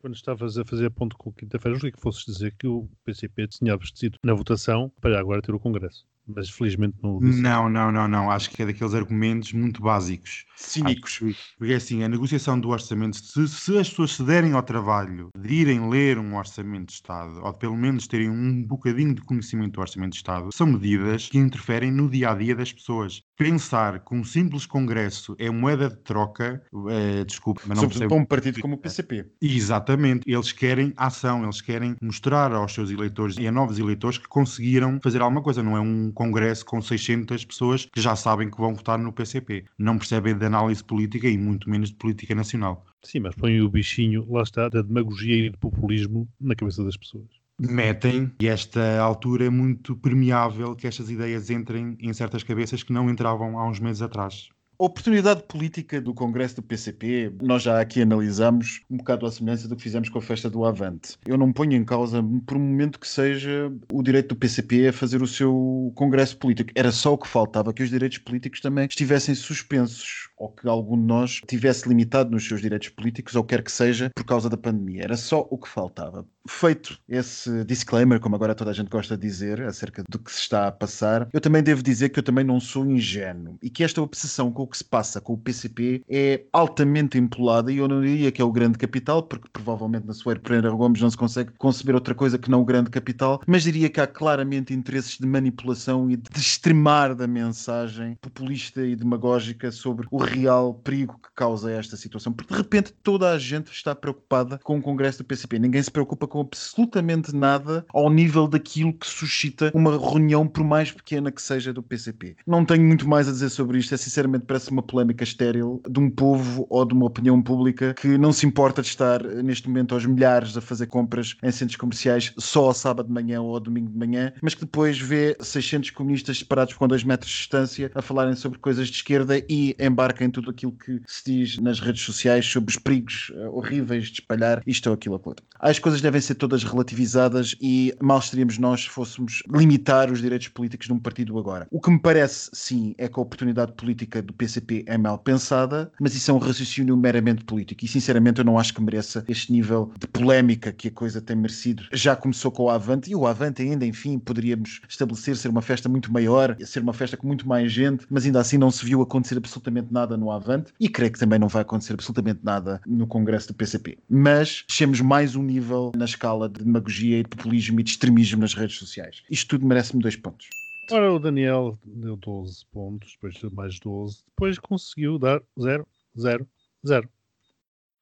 [0.01, 3.71] quando estavas a fazer ponto com quinta-feira, eu que fosses dizer que o PCP tinha
[3.71, 7.41] abstecido na votação para agora ter o Congresso mas felizmente não o disse.
[7.41, 8.31] Não, não, não, não.
[8.31, 10.45] Acho que é daqueles argumentos muito básicos.
[10.61, 11.19] Cínicos.
[11.57, 15.53] Porque assim, a negociação do orçamento, se, se, as pessoas se derem ao trabalho de
[15.53, 19.73] irem ler um orçamento de Estado, ou de pelo menos terem um bocadinho de conhecimento
[19.73, 23.21] do orçamento de Estado, são medidas que interferem no dia a dia das pessoas.
[23.37, 28.17] Pensar que um simples congresso é moeda de troca, é, desculpe, mas não Sobretudo para
[28.17, 29.25] um partido como o PCP.
[29.41, 30.31] Exatamente.
[30.31, 34.99] Eles querem ação, eles querem mostrar aos seus eleitores e a novos eleitores que conseguiram
[35.01, 35.63] fazer alguma coisa.
[35.63, 39.65] Não é um congresso com 600 pessoas que já sabem que vão votar no PCP.
[39.77, 42.85] Não percebem de análise política e muito menos de política nacional.
[43.03, 46.97] Sim, mas põem o bichinho, lá está, da demagogia e do populismo na cabeça das
[46.97, 52.81] pessoas metem e esta altura é muito permeável que estas ideias entrem em certas cabeças
[52.81, 54.49] que não entravam há uns meses atrás.
[54.81, 59.67] A oportunidade política do Congresso do PCP, nós já aqui analisamos um bocado à semelhança
[59.67, 61.19] do que fizemos com a festa do Avante.
[61.23, 64.93] Eu não ponho em causa, por um momento que seja, o direito do PCP a
[64.93, 66.71] fazer o seu Congresso político.
[66.73, 70.97] Era só o que faltava, que os direitos políticos também estivessem suspensos ou que algum
[70.97, 74.57] de nós tivesse limitado nos seus direitos políticos, ou quer que seja, por causa da
[74.57, 75.03] pandemia.
[75.03, 76.25] Era só o que faltava.
[76.47, 80.39] Feito esse disclaimer, como agora toda a gente gosta de dizer, acerca do que se
[80.39, 83.83] está a passar, eu também devo dizer que eu também não sou ingênuo e que
[83.83, 87.87] esta obsessão com o que se passa com o PCP é altamente empolada e eu
[87.87, 91.17] não diria que é o grande capital, porque provavelmente na Soeiro Pereira Gomes não se
[91.17, 95.19] consegue conceber outra coisa que não o grande capital, mas diria que há claramente interesses
[95.19, 101.29] de manipulação e de extremar da mensagem populista e demagógica sobre o real perigo que
[101.35, 105.25] causa esta situação, porque de repente toda a gente está preocupada com o Congresso do
[105.25, 110.63] PCP, ninguém se preocupa com absolutamente nada ao nível daquilo que suscita uma reunião, por
[110.63, 112.35] mais pequena que seja, do PCP.
[112.45, 115.99] Não tenho muito mais a dizer sobre isto, é sinceramente parece uma polémica estéril de
[115.99, 119.93] um povo ou de uma opinião pública que não se importa de estar neste momento
[119.93, 123.59] aos milhares a fazer compras em centros comerciais só ao sábado de manhã ou ao
[123.59, 127.91] domingo de manhã, mas que depois vê 600 comunistas separados com 2 metros de distância
[127.93, 131.79] a falarem sobre coisas de esquerda e embarca em tudo aquilo que se diz nas
[131.79, 135.35] redes sociais sobre os perigos uh, horríveis de espalhar isto ou aquilo ou aquilo.
[135.59, 140.47] As coisas devem ser todas relativizadas e mal estaríamos nós se fôssemos limitar os direitos
[140.47, 141.67] políticos de um partido agora.
[141.69, 145.91] O que me parece, sim, é que a oportunidade política do PCP é mal pensada,
[145.99, 149.51] mas isso é um raciocínio meramente político e, sinceramente, eu não acho que mereça este
[149.51, 151.83] nível de polémica que a coisa tem merecido.
[151.93, 155.87] Já começou com o Avante e o Avante ainda, enfim, poderíamos estabelecer ser uma festa
[155.87, 159.01] muito maior, ser uma festa com muito mais gente, mas ainda assim não se viu
[159.01, 163.05] acontecer absolutamente nada no Avante e creio que também não vai acontecer absolutamente nada no
[163.05, 163.97] Congresso do PCP.
[164.09, 168.41] Mas deixemos mais um nível nas escala de demagogia e de populismo e de extremismo
[168.41, 169.23] nas redes sociais.
[169.29, 170.47] Isto tudo merece-me dois pontos.
[170.91, 175.87] Ora, o Daniel deu 12 pontos, depois de mais 12, depois conseguiu dar 0,
[176.19, 176.47] 0,
[176.85, 177.09] 0.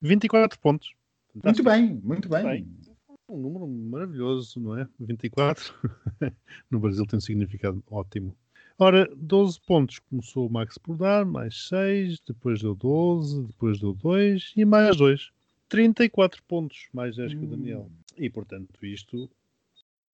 [0.02, 0.92] 24 pontos.
[1.42, 2.42] Muito bem, muito bem.
[2.42, 2.68] bem.
[3.28, 4.88] Um número maravilhoso, não é?
[4.98, 5.72] 24.
[6.68, 8.36] no Brasil tem um significado ótimo.
[8.82, 13.92] Ora, 12 pontos começou o Max por dar, mais 6, depois deu 12, depois deu
[13.92, 15.30] 2 e mais 2.
[15.68, 17.80] 34 pontos, mais 10 que o Daniel.
[17.80, 17.92] Hum.
[18.16, 19.30] E, portanto, isto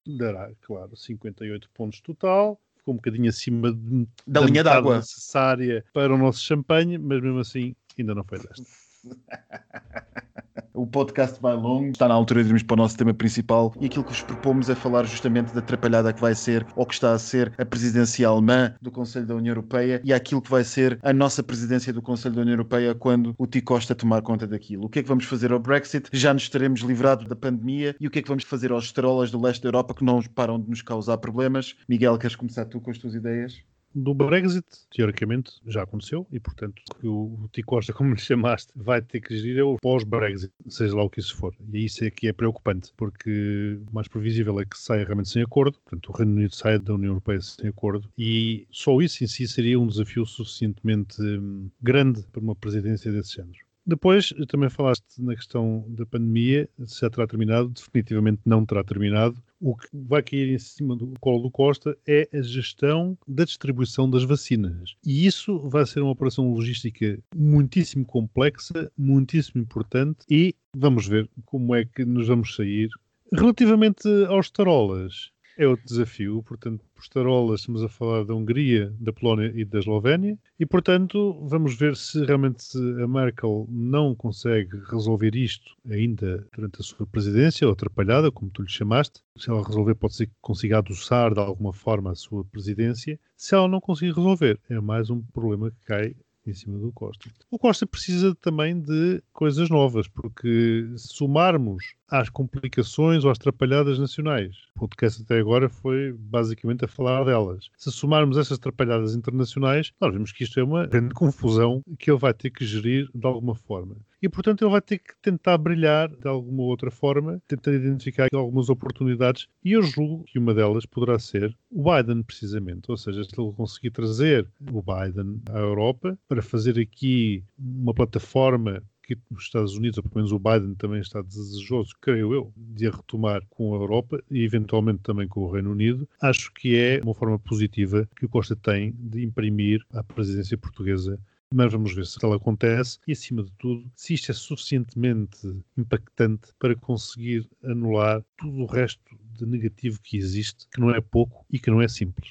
[0.04, 2.60] dará, claro, 58 pontos total.
[2.76, 7.22] Ficou um bocadinho acima de, da, da linha d'água necessária para o nosso champanhe, mas
[7.22, 8.66] mesmo assim ainda não foi desta.
[10.76, 13.86] o podcast vai longo, está na altura de irmos para o nosso tema principal e
[13.86, 17.12] aquilo que vos propomos é falar justamente da atrapalhada que vai ser ou que está
[17.12, 20.98] a ser a presidência alemã do Conselho da União Europeia e aquilo que vai ser
[21.02, 24.84] a nossa presidência do Conselho da União Europeia quando o Tico Costa tomar conta daquilo.
[24.84, 26.08] O que é que vamos fazer ao Brexit?
[26.12, 29.30] Já nos estaremos livrados da pandemia e o que é que vamos fazer aos estarolas
[29.30, 31.74] do leste da Europa que não param de nos causar problemas?
[31.88, 33.62] Miguel, queres começar tu com as tuas ideias?
[33.96, 39.00] Do Brexit, teoricamente, já aconteceu e, portanto, o, o Tico Costa, como lhe chamaste, vai
[39.00, 41.54] ter que gerir é o pós-Brexit, seja lá o que isso for.
[41.72, 45.42] E isso é que é preocupante, porque o mais previsível é que saia realmente sem
[45.42, 49.26] acordo, portanto, o Reino Unido saia da União Europeia sem acordo, e só isso em
[49.26, 53.65] si seria um desafio suficientemente hum, grande para uma presidência desse género.
[53.86, 59.40] Depois, também falaste na questão da pandemia, se terá terminado, definitivamente não terá terminado.
[59.60, 64.10] O que vai cair em cima do colo do Costa é a gestão da distribuição
[64.10, 64.96] das vacinas.
[65.04, 71.72] E isso vai ser uma operação logística muitíssimo complexa, muitíssimo importante e vamos ver como
[71.72, 72.88] é que nos vamos sair.
[73.32, 79.12] Relativamente aos tarolas, é outro desafio, portanto, por estarolas estamos a falar da Hungria, da
[79.12, 85.34] Polónia e da Eslovénia, e portanto vamos ver se realmente a Merkel não consegue resolver
[85.34, 89.20] isto ainda durante a sua presidência, ou atrapalhada, como tu lhe chamaste.
[89.36, 93.18] Se ela resolver, pode ser que consiga adoçar de alguma forma a sua presidência.
[93.36, 96.14] Se ela não conseguir resolver, é mais um problema que cai
[96.50, 97.28] em cima do Costa.
[97.50, 103.98] O Costa precisa também de coisas novas, porque se somarmos às complicações ou às atrapalhadas
[103.98, 107.70] nacionais, o podcast até agora foi basicamente a falar delas.
[107.76, 112.18] Se somarmos essas atrapalhadas internacionais, nós vemos que isto é uma grande confusão que ele
[112.18, 113.96] vai ter que gerir de alguma forma.
[114.26, 118.68] E, portanto, ele vai ter que tentar brilhar de alguma outra forma, tentar identificar algumas
[118.68, 122.90] oportunidades, e eu julgo que uma delas poderá ser o Biden, precisamente.
[122.90, 128.82] Ou seja, se ele conseguir trazer o Biden à Europa para fazer aqui uma plataforma
[129.00, 132.88] que os Estados Unidos, ou pelo menos o Biden, também está desejoso, creio eu, de
[132.88, 137.00] a retomar com a Europa e eventualmente também com o Reino Unido, acho que é
[137.00, 141.16] uma forma positiva que o Costa tem de imprimir à presidência portuguesa
[141.52, 145.38] mas vamos ver se ela acontece e, acima de tudo, se isto é suficientemente
[145.76, 151.44] impactante para conseguir anular tudo o resto de negativo que existe, que não é pouco
[151.50, 152.30] e que não é simples.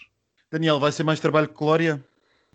[0.51, 2.03] Daniel, vai ser mais trabalho que Glória?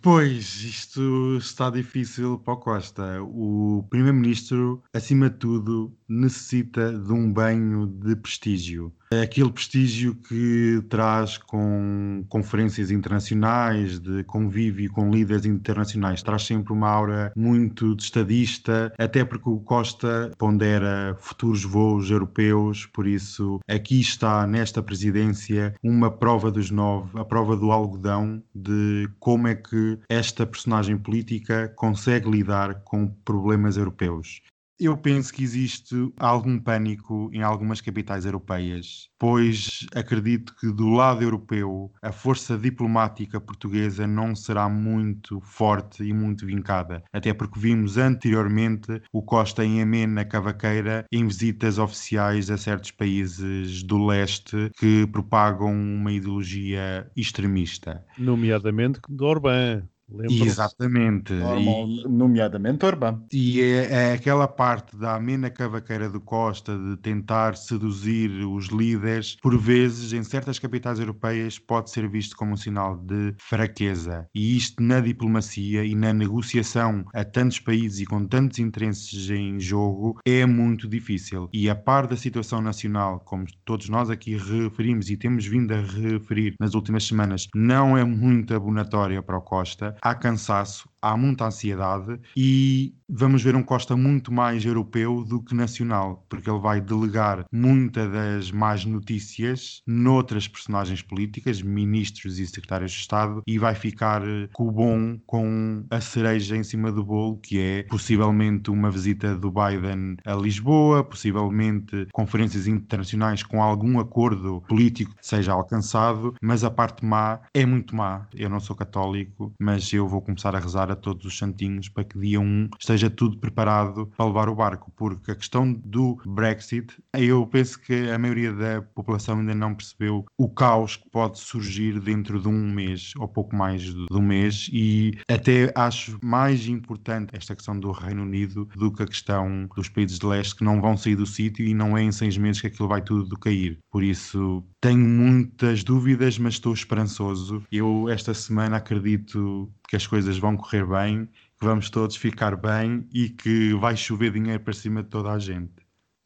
[0.01, 3.21] Pois, isto está difícil para o Costa.
[3.21, 8.93] O Primeiro-Ministro, acima de tudo, necessita de um banho de prestígio.
[9.13, 16.71] É aquele prestígio que traz com conferências internacionais, de convívio com líderes internacionais, traz sempre
[16.71, 23.59] uma aura muito de estadista, até porque o Costa pondera futuros voos europeus, por isso
[23.67, 29.55] aqui está nesta presidência uma prova dos nove, a prova do algodão de como é
[29.55, 34.41] que esta personagem política consegue lidar com problemas europeus.
[34.83, 41.21] Eu penso que existe algum pânico em algumas capitais europeias, pois acredito que do lado
[41.21, 47.95] europeu a força diplomática portuguesa não será muito forte e muito vincada, até porque vimos
[47.95, 55.05] anteriormente o Costa em Amena Cavaqueira em visitas oficiais a certos países do leste que
[55.05, 58.03] propagam uma ideologia extremista.
[58.17, 59.83] Nomeadamente do Orbán.
[60.29, 61.33] Exatamente.
[61.33, 63.23] Normal, e, nomeadamente Orbán.
[63.31, 69.37] E é, é, aquela parte da amena cavaqueira do Costa de tentar seduzir os líderes,
[69.41, 74.27] por vezes, em certas capitais europeias, pode ser visto como um sinal de fraqueza.
[74.33, 79.59] E isto na diplomacia e na negociação a tantos países e com tantos interesses em
[79.59, 81.49] jogo é muito difícil.
[81.53, 85.81] E a par da situação nacional, como todos nós aqui referimos e temos vindo a
[85.81, 91.45] referir nas últimas semanas, não é muito abonatória para o Costa há cansaço, há muita
[91.45, 96.79] ansiedade e vamos ver um Costa muito mais europeu do que nacional, porque ele vai
[96.79, 103.75] delegar muitas das más notícias noutras personagens políticas, ministros e secretários de Estado, e vai
[103.75, 108.69] ficar eh, com o bom com a cereja em cima do bolo, que é possivelmente
[108.69, 115.53] uma visita do Biden a Lisboa, possivelmente conferências internacionais com algum acordo político que seja
[115.53, 118.27] alcançado, mas a parte má é muito má.
[118.33, 122.03] Eu não sou católico, mas eu vou começar a rezar a todos os santinhos para
[122.03, 126.93] que dia 1 esteja tudo preparado para levar o barco, porque a questão do Brexit,
[127.13, 131.99] eu penso que a maioria da população ainda não percebeu o caos que pode surgir
[131.99, 137.35] dentro de um mês ou pouco mais de um mês e até acho mais importante
[137.35, 140.81] esta questão do Reino Unido do que a questão dos países de leste que não
[140.81, 143.79] vão sair do sítio e não é em seis meses que aquilo vai tudo cair.
[143.91, 147.63] Por isso tenho muitas dúvidas, mas estou esperançoso.
[147.71, 151.25] Eu esta semana acredito que as coisas vão correr bem,
[151.59, 155.39] que vamos todos ficar bem e que vai chover dinheiro para cima de toda a
[155.39, 155.73] gente.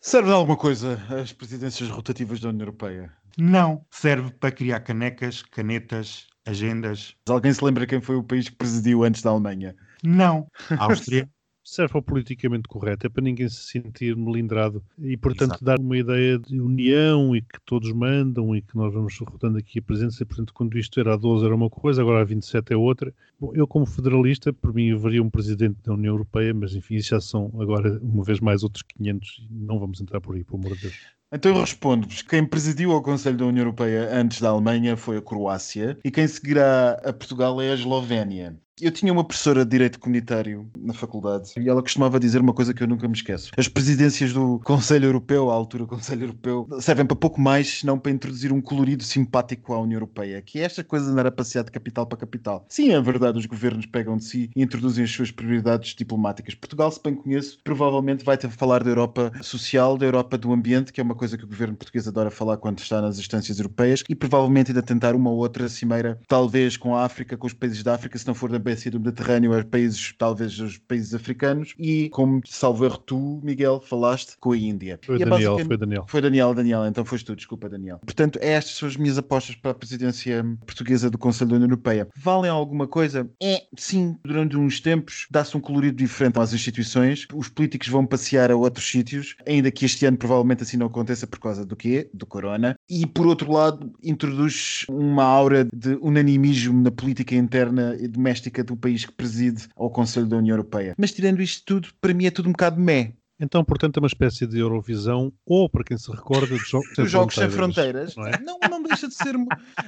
[0.01, 3.11] Serve de alguma coisa as presidências rotativas da União Europeia?
[3.37, 3.85] Não.
[3.91, 7.15] Serve para criar canecas, canetas, agendas.
[7.27, 9.75] Alguém se lembra quem foi o país que presidiu antes da Alemanha?
[10.03, 10.47] Não.
[10.77, 11.29] Áustria
[11.65, 15.65] serve ao politicamente correto, é para ninguém se sentir melindrado e, portanto, Exato.
[15.65, 19.79] dar uma ideia de união e que todos mandam e que nós vamos rotando aqui
[19.79, 20.21] a presença.
[20.21, 23.11] E, portanto, quando isto era a 12 era uma coisa, agora a 27 é outra.
[23.39, 27.09] Bom, eu, como federalista, por mim, haveria um presidente da União Europeia, mas, enfim, isso
[27.09, 29.47] já são agora, uma vez mais, outros 500.
[29.49, 31.15] Não vamos entrar por aí, pelo amor de Deus.
[31.33, 35.21] Então eu respondo-vos: quem presidiu ao Conselho da União Europeia antes da Alemanha foi a
[35.21, 38.55] Croácia e quem seguirá a Portugal é a Eslovénia.
[38.81, 42.73] Eu tinha uma professora de Direito Comunitário na faculdade e ela costumava dizer uma coisa
[42.73, 43.51] que eu nunca me esqueço.
[43.55, 48.11] As presidências do Conselho Europeu, à altura Conselho Europeu, servem para pouco mais, senão para
[48.11, 51.63] introduzir um colorido simpático à União Europeia, que é esta coisa de andar a passear
[51.63, 52.65] de capital para capital.
[52.67, 56.53] Sim, é verdade, os governos pegam de si e introduzem as suas prioridades diplomáticas.
[56.53, 60.51] Portugal, se bem conheço, provavelmente vai ter a falar da Europa social, da Europa do
[60.51, 63.57] ambiente, que é uma coisa que o governo português adora falar quando está nas instâncias
[63.57, 67.53] europeias, e provavelmente ainda tentar uma ou outra cimeira, talvez com a África, com os
[67.53, 71.13] países da África, se não for da bacia do Mediterrâneo a países, talvez os países
[71.13, 74.99] africanos, e como salvo erro tu, Miguel, falaste com a Índia.
[75.03, 76.05] Foi é Daniel, foi Daniel.
[76.07, 77.99] Foi Daniel, Daniel, então foste tu, desculpa, Daniel.
[77.99, 82.07] Portanto, estas são as minhas apostas para a presidência portuguesa do Conselho da União Europeia.
[82.15, 83.29] Valem alguma coisa?
[83.41, 88.51] É, sim, durante uns tempos dá-se um colorido diferente às instituições, os políticos vão passear
[88.51, 92.09] a outros sítios, ainda que este ano provavelmente assim não aconteça por causa do quê?
[92.13, 92.75] Do corona.
[92.89, 98.77] E por outro lado, introduz uma aura de unanimismo na política interna e doméstica do
[98.77, 100.93] país que preside ao Conselho da União Europeia.
[100.97, 103.13] Mas tirando isto tudo, para mim é tudo um bocado meh.
[103.39, 107.11] Então, portanto, é uma espécie de Eurovisão, ou, para quem se recorda, de jo Os
[107.11, 108.15] Jogos Sem Fronteiras.
[108.15, 108.39] Não, é?
[108.39, 109.35] não, não deixa de ser.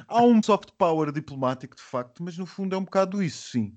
[0.07, 3.73] Há um soft power diplomático, de facto, mas no fundo é um bocado isso, sim.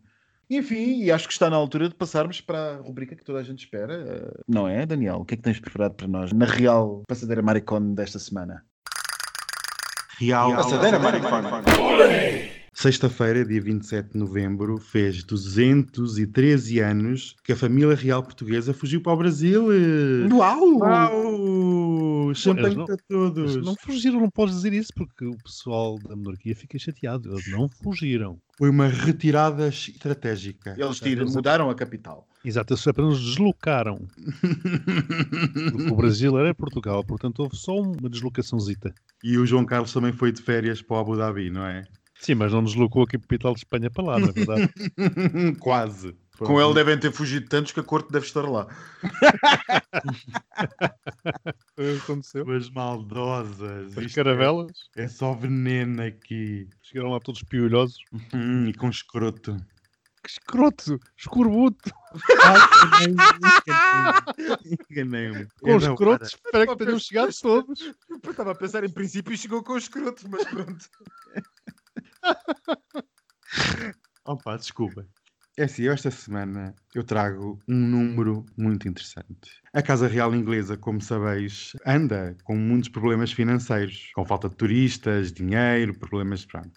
[0.50, 3.42] Enfim, e acho que está na altura de passarmos para a rubrica que toda a
[3.44, 3.94] gente espera.
[3.94, 5.18] Eh, não é, Daniel?
[5.18, 8.64] O que é que tens preparado para nós na real passadeira Maricone desta semana?
[10.20, 11.48] Real Passadeira Maricone.
[12.74, 19.12] Sexta-feira, dia 27 de novembro, fez 213 anos que a família real portuguesa fugiu para
[19.14, 19.68] o Brasil.
[20.30, 20.78] Uau!
[20.78, 22.34] Uau!
[22.34, 23.56] Champanhe não, para todos.
[23.64, 27.32] Não fugiram, não podes dizer isso, porque o pessoal da monarquia fica chateado.
[27.32, 28.38] Eles não fugiram.
[28.58, 30.76] Foi uma retirada estratégica.
[30.78, 32.28] Eles tiram, mudaram a capital.
[32.44, 34.06] Exato, eles apenas deslocaram.
[35.72, 38.94] Porque o Brasil era Portugal, portanto houve só uma deslocaçãozita.
[39.22, 41.82] E o João Carlos também foi de férias para o Abu Dhabi, não é?
[42.18, 44.70] Sim, mas não deslocou a capital de Espanha para lá, na verdade.
[45.60, 46.14] Quase.
[46.38, 48.66] Com ele devem ter fugido tantos que a corte deve estar lá.
[51.76, 52.50] Foi o que aconteceu.
[52.50, 53.96] As maldosas.
[53.96, 56.66] As isto caravelas É, é só veneno aqui.
[56.82, 57.98] chegaram lá todos piolhosos.
[58.34, 59.56] Hum, e com escroto.
[60.22, 61.00] Que escroto!
[61.16, 61.90] Escorbuto!
[64.90, 65.46] Enganei-me.
[65.60, 67.80] Com os escrotos, espero que tenham chegado todos.
[68.10, 70.88] Eu estava a pensar, em princípio, chegou com o escroto, mas pronto.
[74.26, 75.06] Opa, desculpa.
[75.56, 79.60] É assim, eu esta semana eu trago um número muito interessante.
[79.74, 85.32] A Casa Real Inglesa, como sabeis, anda com muitos problemas financeiros, com falta de turistas,
[85.32, 86.70] dinheiro, problemas, pronto.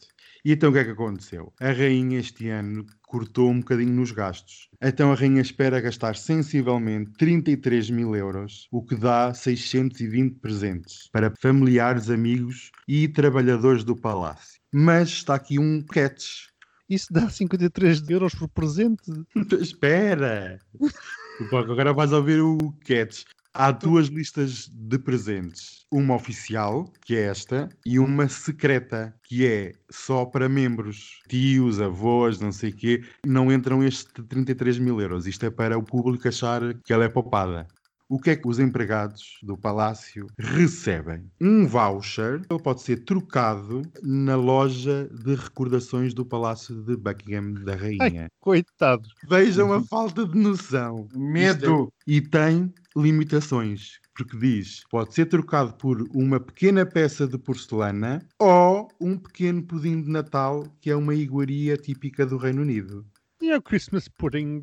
[0.45, 1.53] E então o que é que aconteceu?
[1.61, 4.67] A rainha este ano cortou um bocadinho nos gastos.
[4.81, 11.31] Então a rainha espera gastar sensivelmente 33 mil euros, o que dá 620 presentes para
[11.39, 14.59] familiares, amigos e trabalhadores do palácio.
[14.73, 16.47] Mas está aqui um catch.
[16.89, 19.13] Isso dá 53 euros por presente.
[19.61, 20.59] Espera!
[21.53, 23.23] Agora vais ouvir o catch.
[23.55, 25.85] Há duas listas de presentes.
[25.91, 32.39] Uma oficial, que é esta, e uma secreta, que é só para membros, tios, avós,
[32.39, 33.03] não sei o quê.
[33.23, 35.27] Não entram estes 33 mil euros.
[35.27, 37.67] Isto é para o público achar que ela é poupada.
[38.09, 41.25] O que é que os empregados do palácio recebem?
[41.41, 47.75] Um voucher, ele pode ser trocado na loja de recordações do Palácio de Buckingham da
[47.75, 48.27] Rainha.
[48.39, 49.09] Coitados.
[49.27, 51.07] Vejam a falta de noção.
[51.15, 51.91] Medo.
[52.05, 58.87] E tem limitações, porque diz pode ser trocado por uma pequena peça de porcelana ou
[58.99, 63.05] um pequeno pudim de Natal, que é uma iguaria típica do Reino Unido.
[63.41, 64.61] E é o Christmas pudding.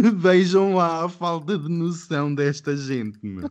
[0.16, 3.18] Vejam lá a falta de noção desta gente.
[3.22, 3.48] Meu.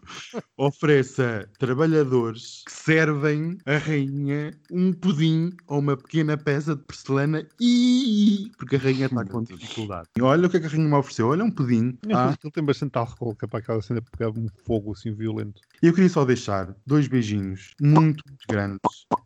[0.58, 7.48] Oferece a trabalhadores que servem a rainha um pudim ou uma pequena peça de porcelana
[7.60, 10.08] e porque a rainha está com dificuldade.
[10.18, 11.28] E olha o que é que a rainha me ofereceu.
[11.28, 11.98] Olha um pudim.
[12.14, 15.62] Ah, ele tem bastante álcool, que é para aquela cena pegar um fogo assim violento.
[15.82, 18.80] E eu queria só deixar dois beijinhos muito, muito grandes.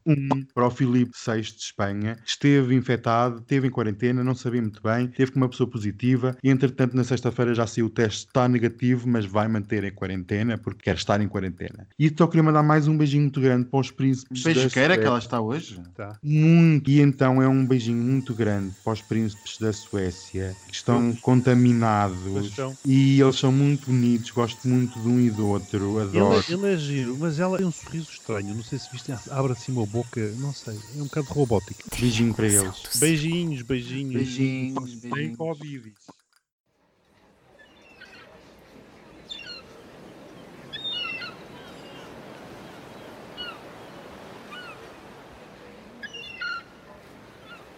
[0.06, 4.62] Um para o Filipe VI de Espanha, que esteve infectado, esteve em quarentena, não sabia
[4.62, 8.28] muito bem, teve com uma pessoa positiva e, entretanto, na sexta-feira já saiu o teste,
[8.28, 11.88] está negativo, mas vai manter em quarentena porque quer estar em quarentena.
[11.98, 15.06] E só queria mandar mais um beijinho muito grande para os príncipes da Beijoqueira que
[15.06, 15.82] ela está hoje.
[15.96, 16.18] Tá.
[16.22, 16.90] Muito.
[16.90, 22.18] E então é um beijinho muito grande para os príncipes da Suécia que estão contaminados.
[22.32, 22.78] Pois estão.
[22.86, 26.36] E eles são muito bonitos, gosto muito de um e do outro, adoro.
[26.36, 28.54] Ele, ele é giro, mas ela tem um sorriso estranho.
[28.54, 31.82] Não sei se viste, abre assim uma boca, não sei, é um bocado robótico.
[32.00, 32.82] Beijinho para eles.
[32.96, 34.14] Beijinhos, beijinhos.
[34.14, 35.38] Beijinhos, beijinhos.
[35.38, 35.94] Covid.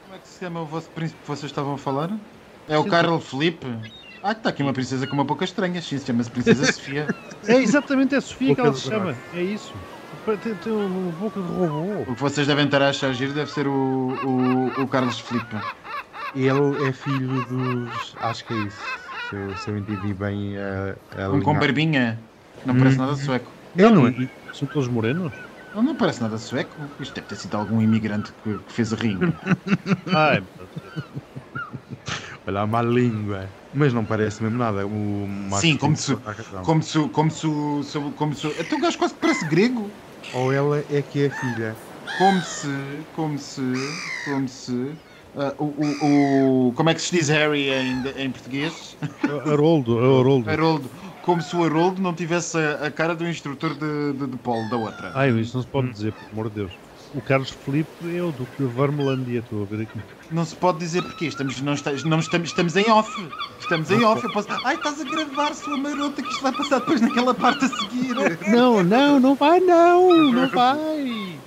[0.03, 2.18] Como é que se chama o vosso príncipe que vocês estavam a falar?
[2.68, 3.68] É o Carlo Felipe?
[4.24, 5.80] Ah, está aqui uma princesa com uma boca estranha.
[5.82, 7.07] Sim, chama-se Princesa Sofia.
[7.47, 9.13] É exatamente a Sofia que ela se chama.
[9.31, 9.73] É isso.
[10.41, 12.01] Tem, tem uma boca de robô.
[12.11, 15.55] O que vocês devem estar a achar giro deve ser o, o, o Carlos Felipe.
[16.35, 18.15] Ele é filho dos.
[18.19, 18.77] Acho que é isso.
[19.29, 22.23] Se eu, se eu entendi bem a, a Um com barbinha.
[22.63, 23.01] Não parece Hum.
[23.01, 23.51] nada sueco.
[23.73, 24.13] Não, não é?
[24.53, 25.33] São todos morenos?
[25.73, 26.95] Não, não parece nada sueco.
[26.99, 29.33] Isto deve ter sido algum imigrante que, que fez a ringue.
[30.13, 30.41] Ai,
[32.45, 33.55] Olha a má língua.
[33.76, 34.88] Mas não parece mesmo nada.
[34.88, 36.13] O macho Sim, como se,
[36.61, 39.99] como se, como se, o- se, como se, até o gajo quase que parece grego.
[40.32, 41.80] Ou ela é que é filha.
[42.11, 42.67] Como se,
[43.11, 43.61] como se,
[44.21, 44.97] como se,
[45.34, 48.97] ah, o, o, o- como é que se diz Harry em, em português?
[49.45, 50.49] Haroldo, é o Haroldo.
[50.49, 50.89] Haroldo.
[51.21, 54.69] Como se o Haroldo não tivesse a, a cara do instrutor de, de, de polo
[54.69, 55.19] da outra.
[55.19, 56.80] Ai, isso não se pode dizer, por amor de Deus.
[57.16, 60.03] O Carlos Felipe é o Duque de Vermelândia, estou a ver aqui.
[60.30, 61.28] Não se pode dizer porquê.
[61.28, 63.09] Estamos, não, está- não estamos, estamos em off.
[63.57, 64.22] Estamos em off.
[64.22, 64.49] Eu posso...
[64.66, 68.13] Ai, estás a gravar, sua marota, que isto vai passar depois naquela parte a seguir.
[68.51, 71.44] Não, não, não vai não, não vai.